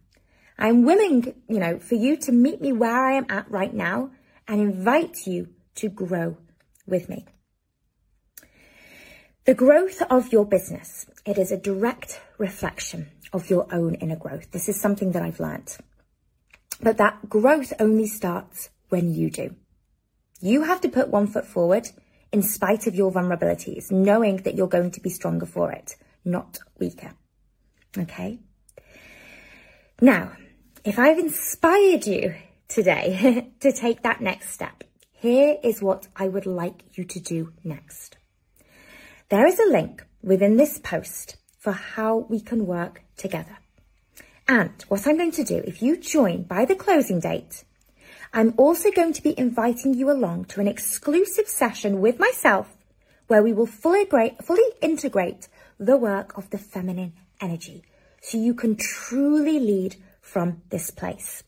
I'm 0.58 0.84
willing, 0.84 1.34
you 1.48 1.60
know, 1.60 1.80
for 1.80 1.96
you 1.96 2.18
to 2.18 2.32
meet 2.32 2.62
me 2.62 2.72
where 2.72 3.04
I 3.04 3.14
am 3.14 3.26
at 3.30 3.50
right 3.50 3.74
now 3.74 4.12
and 4.48 4.62
invite 4.62 5.26
you 5.26 5.48
to 5.76 5.90
grow 5.90 6.38
with 6.86 7.10
me. 7.10 7.26
The 9.46 9.56
growth 9.56 10.02
of 10.04 10.32
your 10.32 10.46
business, 10.46 11.08
it 11.26 11.38
is 11.38 11.52
a 11.52 11.58
direct 11.58 12.22
reflection 12.38 13.10
of 13.34 13.50
your 13.50 13.66
own 13.74 13.96
inner 13.96 14.18
growth. 14.18 14.52
This 14.52 14.70
is 14.70 14.80
something 14.80 15.14
that 15.14 15.24
I've 15.24 15.40
learned. 15.40 15.78
But 16.82 16.98
that 16.98 17.30
growth 17.30 17.74
only 17.80 18.08
starts 18.08 18.70
when 18.90 19.16
you 19.16 19.32
do. 19.32 19.56
You 20.41 20.63
have 20.63 20.82
to 20.82 20.89
put 20.89 21.10
one 21.10 21.27
foot 21.27 21.45
forward 21.45 21.89
in 22.32 22.41
spite 22.41 22.88
of 22.88 22.95
your 22.95 23.12
vulnerabilities, 23.12 23.91
knowing 23.91 24.38
that 24.38 24.56
you're 24.56 24.67
going 24.67 24.91
to 24.91 24.99
be 24.99 25.10
stronger 25.10 25.45
for 25.45 25.71
it, 25.71 25.95
not 26.25 26.60
weaker. 26.80 27.12
Okay? 27.97 28.39
Now, 30.01 30.32
if 30.84 30.97
I've 30.97 31.19
inspired 31.19 32.08
you 32.08 32.34
today 32.67 33.51
to 33.60 33.71
take 33.71 34.01
that 34.01 34.21
next 34.21 34.49
step, 34.49 34.84
here 35.12 35.58
is 35.63 35.82
what 35.82 36.08
I 36.15 36.27
would 36.27 36.47
like 36.47 36.97
you 36.97 37.04
to 37.04 37.19
do 37.19 37.54
next. 37.63 38.17
There 39.30 39.45
is 39.45 39.60
a 39.60 39.69
link 39.69 40.04
within 40.23 40.58
this 40.58 40.80
post 40.80 41.38
for 41.60 41.71
how 41.71 42.25
we 42.30 42.39
can 42.39 42.65
work 42.65 43.04
together. 43.15 43.60
And 44.47 44.71
what 44.88 45.06
I'm 45.06 45.17
going 45.17 45.32
to 45.34 45.43
do, 45.43 45.62
if 45.65 45.84
you 45.84 45.97
join 45.97 46.43
by 46.43 46.65
the 46.65 46.75
closing 46.75 47.19
date, 47.19 47.63
I'm 48.34 48.54
also 48.56 48.91
going 48.91 49.12
to 49.13 49.22
be 49.22 49.38
inviting 49.38 49.94
you 49.94 50.10
along 50.10 50.46
to 50.46 50.62
an 50.62 50.67
exclusive 50.67 51.50
session 51.50 52.00
with 52.00 52.17
myself 52.17 52.78
where 53.28 53.44
we 53.44 53.52
will 53.52 53.65
fully, 53.65 54.06
fully 54.41 54.63
integrate 54.82 55.50
the 55.78 55.98
work 55.98 56.38
of 56.38 56.50
the 56.50 56.58
feminine 56.58 57.13
energy 57.41 57.84
so 58.22 58.38
you 58.38 58.54
can 58.54 58.78
truly 58.78 59.60
lead 59.60 59.98
from 60.22 60.62
this 60.70 60.91
place. 60.91 61.44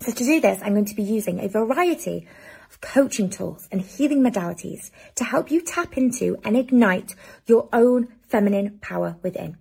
So 0.00 0.10
to 0.10 0.24
do 0.24 0.40
this, 0.40 0.60
I'm 0.60 0.72
going 0.72 0.86
to 0.86 0.96
be 0.96 1.04
using 1.04 1.38
a 1.38 1.48
variety 1.48 2.26
of 2.68 2.80
coaching 2.80 3.30
tools 3.30 3.68
and 3.70 3.80
healing 3.80 4.22
modalities 4.22 4.90
to 5.14 5.24
help 5.24 5.52
you 5.52 5.60
tap 5.60 5.96
into 5.96 6.36
and 6.44 6.56
ignite 6.56 7.14
your 7.46 7.68
own 7.72 8.08
feminine 8.28 8.78
power 8.80 9.16
within. 9.22 9.56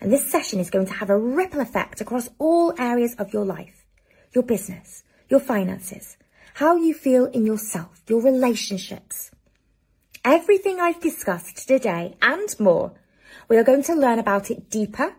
And 0.00 0.10
this 0.10 0.30
session 0.30 0.58
is 0.58 0.70
going 0.70 0.86
to 0.86 0.94
have 0.94 1.10
a 1.10 1.18
ripple 1.18 1.60
effect 1.60 2.00
across 2.00 2.30
all 2.38 2.72
areas 2.78 3.14
of 3.16 3.34
your 3.34 3.44
life, 3.44 3.84
your 4.32 4.42
business, 4.42 5.04
your 5.30 5.40
finances, 5.40 6.16
how 6.54 6.76
you 6.76 6.92
feel 6.92 7.26
in 7.26 7.46
yourself, 7.46 8.02
your 8.08 8.20
relationships. 8.20 9.30
Everything 10.24 10.80
I've 10.80 11.00
discussed 11.00 11.66
today 11.66 12.16
and 12.20 12.48
more, 12.58 12.92
we 13.48 13.56
are 13.56 13.64
going 13.64 13.84
to 13.84 13.94
learn 13.94 14.18
about 14.18 14.50
it 14.50 14.68
deeper 14.68 15.14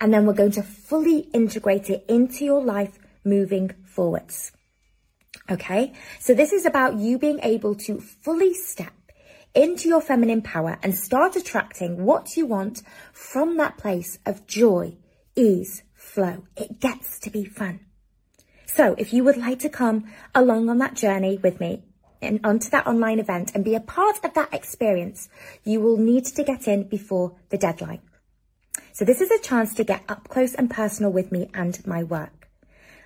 and 0.00 0.12
then 0.12 0.26
we're 0.26 0.34
going 0.34 0.52
to 0.52 0.62
fully 0.62 1.20
integrate 1.32 1.90
it 1.90 2.04
into 2.08 2.44
your 2.44 2.62
life 2.62 2.98
moving 3.24 3.70
forwards. 3.84 4.52
Okay. 5.50 5.94
So 6.20 6.34
this 6.34 6.52
is 6.52 6.66
about 6.66 6.98
you 6.98 7.18
being 7.18 7.40
able 7.42 7.74
to 7.76 8.00
fully 8.00 8.54
step 8.54 8.92
into 9.54 9.88
your 9.88 10.02
feminine 10.02 10.42
power 10.42 10.78
and 10.82 10.94
start 10.94 11.36
attracting 11.36 12.04
what 12.04 12.36
you 12.36 12.46
want 12.46 12.82
from 13.12 13.56
that 13.56 13.78
place 13.78 14.18
of 14.26 14.46
joy, 14.46 14.96
ease, 15.34 15.82
flow. 15.94 16.44
It 16.54 16.80
gets 16.80 17.18
to 17.20 17.30
be 17.30 17.44
fun. 17.44 17.80
So 18.78 18.94
if 18.96 19.12
you 19.12 19.24
would 19.24 19.36
like 19.36 19.58
to 19.66 19.68
come 19.68 20.04
along 20.36 20.70
on 20.70 20.78
that 20.78 20.94
journey 20.94 21.36
with 21.36 21.58
me 21.58 21.82
and 22.22 22.38
onto 22.44 22.70
that 22.70 22.86
online 22.86 23.18
event 23.18 23.50
and 23.52 23.64
be 23.64 23.74
a 23.74 23.80
part 23.80 24.24
of 24.24 24.34
that 24.34 24.54
experience, 24.54 25.28
you 25.64 25.80
will 25.80 25.96
need 25.96 26.26
to 26.26 26.44
get 26.44 26.68
in 26.68 26.84
before 26.84 27.34
the 27.48 27.58
deadline. 27.58 28.02
So 28.92 29.04
this 29.04 29.20
is 29.20 29.32
a 29.32 29.40
chance 29.40 29.74
to 29.74 29.82
get 29.82 30.04
up 30.08 30.28
close 30.28 30.54
and 30.54 30.70
personal 30.70 31.10
with 31.10 31.32
me 31.32 31.50
and 31.54 31.84
my 31.88 32.04
work. 32.04 32.48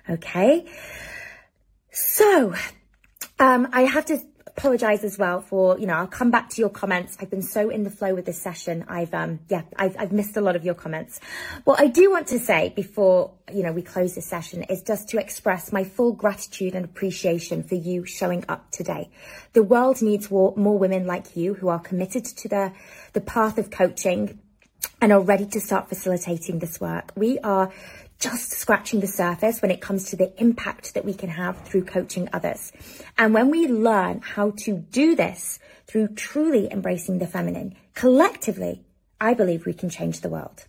Okay. 0.07 0.67
So, 1.89 2.53
um, 3.39 3.67
I 3.73 3.81
have 3.85 4.05
to 4.05 4.19
apologize 4.55 5.03
as 5.03 5.17
well 5.17 5.41
for, 5.41 5.79
you 5.79 5.87
know, 5.87 5.95
I'll 5.95 6.07
come 6.07 6.29
back 6.29 6.49
to 6.51 6.61
your 6.61 6.69
comments. 6.69 7.17
I've 7.19 7.29
been 7.29 7.41
so 7.41 7.69
in 7.69 7.83
the 7.83 7.89
flow 7.89 8.13
with 8.13 8.25
this 8.25 8.39
session. 8.39 8.85
I've, 8.87 9.13
um, 9.13 9.39
yeah, 9.49 9.63
I've, 9.75 9.95
I've 9.97 10.11
missed 10.11 10.37
a 10.37 10.41
lot 10.41 10.55
of 10.55 10.63
your 10.63 10.75
comments. 10.75 11.19
What 11.63 11.79
I 11.79 11.87
do 11.87 12.11
want 12.11 12.27
to 12.27 12.39
say 12.39 12.71
before, 12.75 13.31
you 13.51 13.63
know, 13.63 13.71
we 13.71 13.81
close 13.81 14.13
this 14.13 14.27
session 14.27 14.63
is 14.63 14.83
just 14.83 15.09
to 15.09 15.19
express 15.19 15.71
my 15.71 15.83
full 15.83 16.13
gratitude 16.13 16.75
and 16.75 16.85
appreciation 16.85 17.63
for 17.63 17.75
you 17.75 18.05
showing 18.05 18.45
up 18.47 18.69
today. 18.69 19.09
The 19.53 19.63
world 19.63 20.03
needs 20.03 20.29
more, 20.29 20.53
more 20.55 20.77
women 20.77 21.07
like 21.07 21.35
you 21.35 21.55
who 21.55 21.69
are 21.69 21.79
committed 21.79 22.25
to 22.25 22.47
the, 22.47 22.73
the 23.13 23.21
path 23.21 23.57
of 23.57 23.71
coaching 23.71 24.39
and 25.01 25.11
are 25.11 25.19
ready 25.19 25.45
to 25.45 25.59
start 25.59 25.89
facilitating 25.89 26.59
this 26.59 26.79
work. 26.79 27.11
We 27.15 27.39
are 27.39 27.71
just 28.23 28.51
scratching 28.51 29.01
the 29.01 29.07
surface 29.07 29.61
when 29.61 29.69
it 29.69 29.81
comes 29.81 30.05
to 30.05 30.15
the 30.15 30.31
impact 30.41 30.93
that 30.93 31.03
we 31.03 31.13
can 31.13 31.27
have 31.27 31.61
through 31.63 31.83
coaching 31.83 32.29
others. 32.31 32.71
And 33.17 33.33
when 33.33 33.49
we 33.49 33.67
learn 33.67 34.21
how 34.21 34.53
to 34.59 34.77
do 34.77 35.13
this 35.13 35.59
through 35.87 36.07
truly 36.15 36.71
embracing 36.71 37.19
the 37.19 37.27
feminine, 37.27 37.75
collectively, 37.95 38.81
I 39.19 39.33
believe 39.33 39.65
we 39.65 39.73
can 39.73 39.89
change 39.89 40.21
the 40.21 40.29
world. 40.29 40.67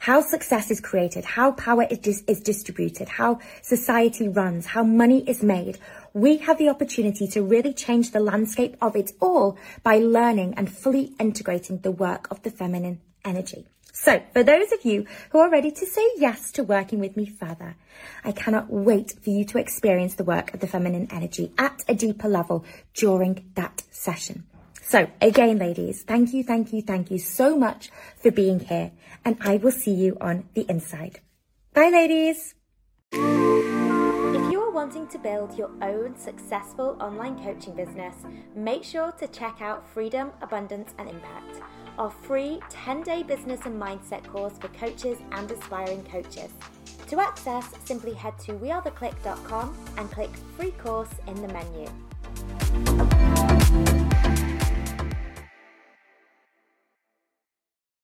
How 0.00 0.20
success 0.20 0.70
is 0.70 0.80
created, 0.80 1.24
how 1.24 1.52
power 1.52 1.86
is, 1.88 2.24
is 2.26 2.40
distributed, 2.40 3.08
how 3.08 3.38
society 3.62 4.28
runs, 4.28 4.66
how 4.66 4.82
money 4.82 5.26
is 5.26 5.42
made. 5.42 5.78
We 6.12 6.38
have 6.38 6.58
the 6.58 6.68
opportunity 6.68 7.26
to 7.28 7.42
really 7.42 7.72
change 7.72 8.10
the 8.10 8.20
landscape 8.20 8.76
of 8.82 8.96
it 8.96 9.12
all 9.18 9.56
by 9.82 9.96
learning 9.96 10.54
and 10.58 10.70
fully 10.70 11.14
integrating 11.18 11.78
the 11.78 11.92
work 11.92 12.30
of 12.30 12.42
the 12.42 12.50
feminine 12.50 13.00
energy. 13.24 13.64
So, 14.02 14.20
for 14.32 14.42
those 14.42 14.72
of 14.72 14.84
you 14.84 15.06
who 15.30 15.38
are 15.38 15.48
ready 15.48 15.70
to 15.70 15.86
say 15.86 16.02
yes 16.16 16.50
to 16.52 16.64
working 16.64 16.98
with 16.98 17.16
me 17.16 17.24
further, 17.24 17.76
I 18.24 18.32
cannot 18.32 18.68
wait 18.68 19.12
for 19.22 19.30
you 19.30 19.44
to 19.44 19.58
experience 19.58 20.16
the 20.16 20.24
work 20.24 20.52
of 20.52 20.58
the 20.58 20.66
feminine 20.66 21.06
energy 21.12 21.52
at 21.56 21.84
a 21.86 21.94
deeper 21.94 22.26
level 22.26 22.64
during 22.94 23.52
that 23.54 23.84
session. 23.92 24.42
So, 24.82 25.08
again, 25.20 25.58
ladies, 25.58 26.02
thank 26.02 26.34
you, 26.34 26.42
thank 26.42 26.72
you, 26.72 26.82
thank 26.82 27.12
you 27.12 27.18
so 27.20 27.56
much 27.56 27.92
for 28.20 28.32
being 28.32 28.58
here, 28.58 28.90
and 29.24 29.36
I 29.40 29.58
will 29.58 29.70
see 29.70 29.94
you 29.94 30.16
on 30.20 30.48
the 30.54 30.66
inside. 30.68 31.20
Bye, 31.72 31.90
ladies. 31.90 32.56
If 33.12 34.50
you 34.50 34.62
are 34.62 34.72
wanting 34.72 35.06
to 35.10 35.18
build 35.18 35.56
your 35.56 35.70
own 35.80 36.18
successful 36.18 36.96
online 37.00 37.38
coaching 37.44 37.76
business, 37.76 38.16
make 38.56 38.82
sure 38.82 39.12
to 39.12 39.28
check 39.28 39.58
out 39.60 39.88
Freedom, 39.94 40.32
Abundance, 40.42 40.92
and 40.98 41.08
Impact 41.08 41.62
our 41.98 42.10
free 42.10 42.60
10 42.70 43.02
day 43.02 43.22
business 43.22 43.60
and 43.64 43.80
mindset 43.80 44.24
course 44.24 44.54
for 44.58 44.68
coaches 44.68 45.18
and 45.32 45.50
aspiring 45.50 46.02
coaches. 46.04 46.50
To 47.08 47.20
access, 47.20 47.68
simply 47.84 48.14
head 48.14 48.38
to 48.40 48.52
wearetheclique.com 48.52 49.76
and 49.98 50.10
click 50.10 50.30
free 50.56 50.72
course 50.72 51.10
in 51.26 51.34
the 51.42 51.48
menu. 51.48 53.31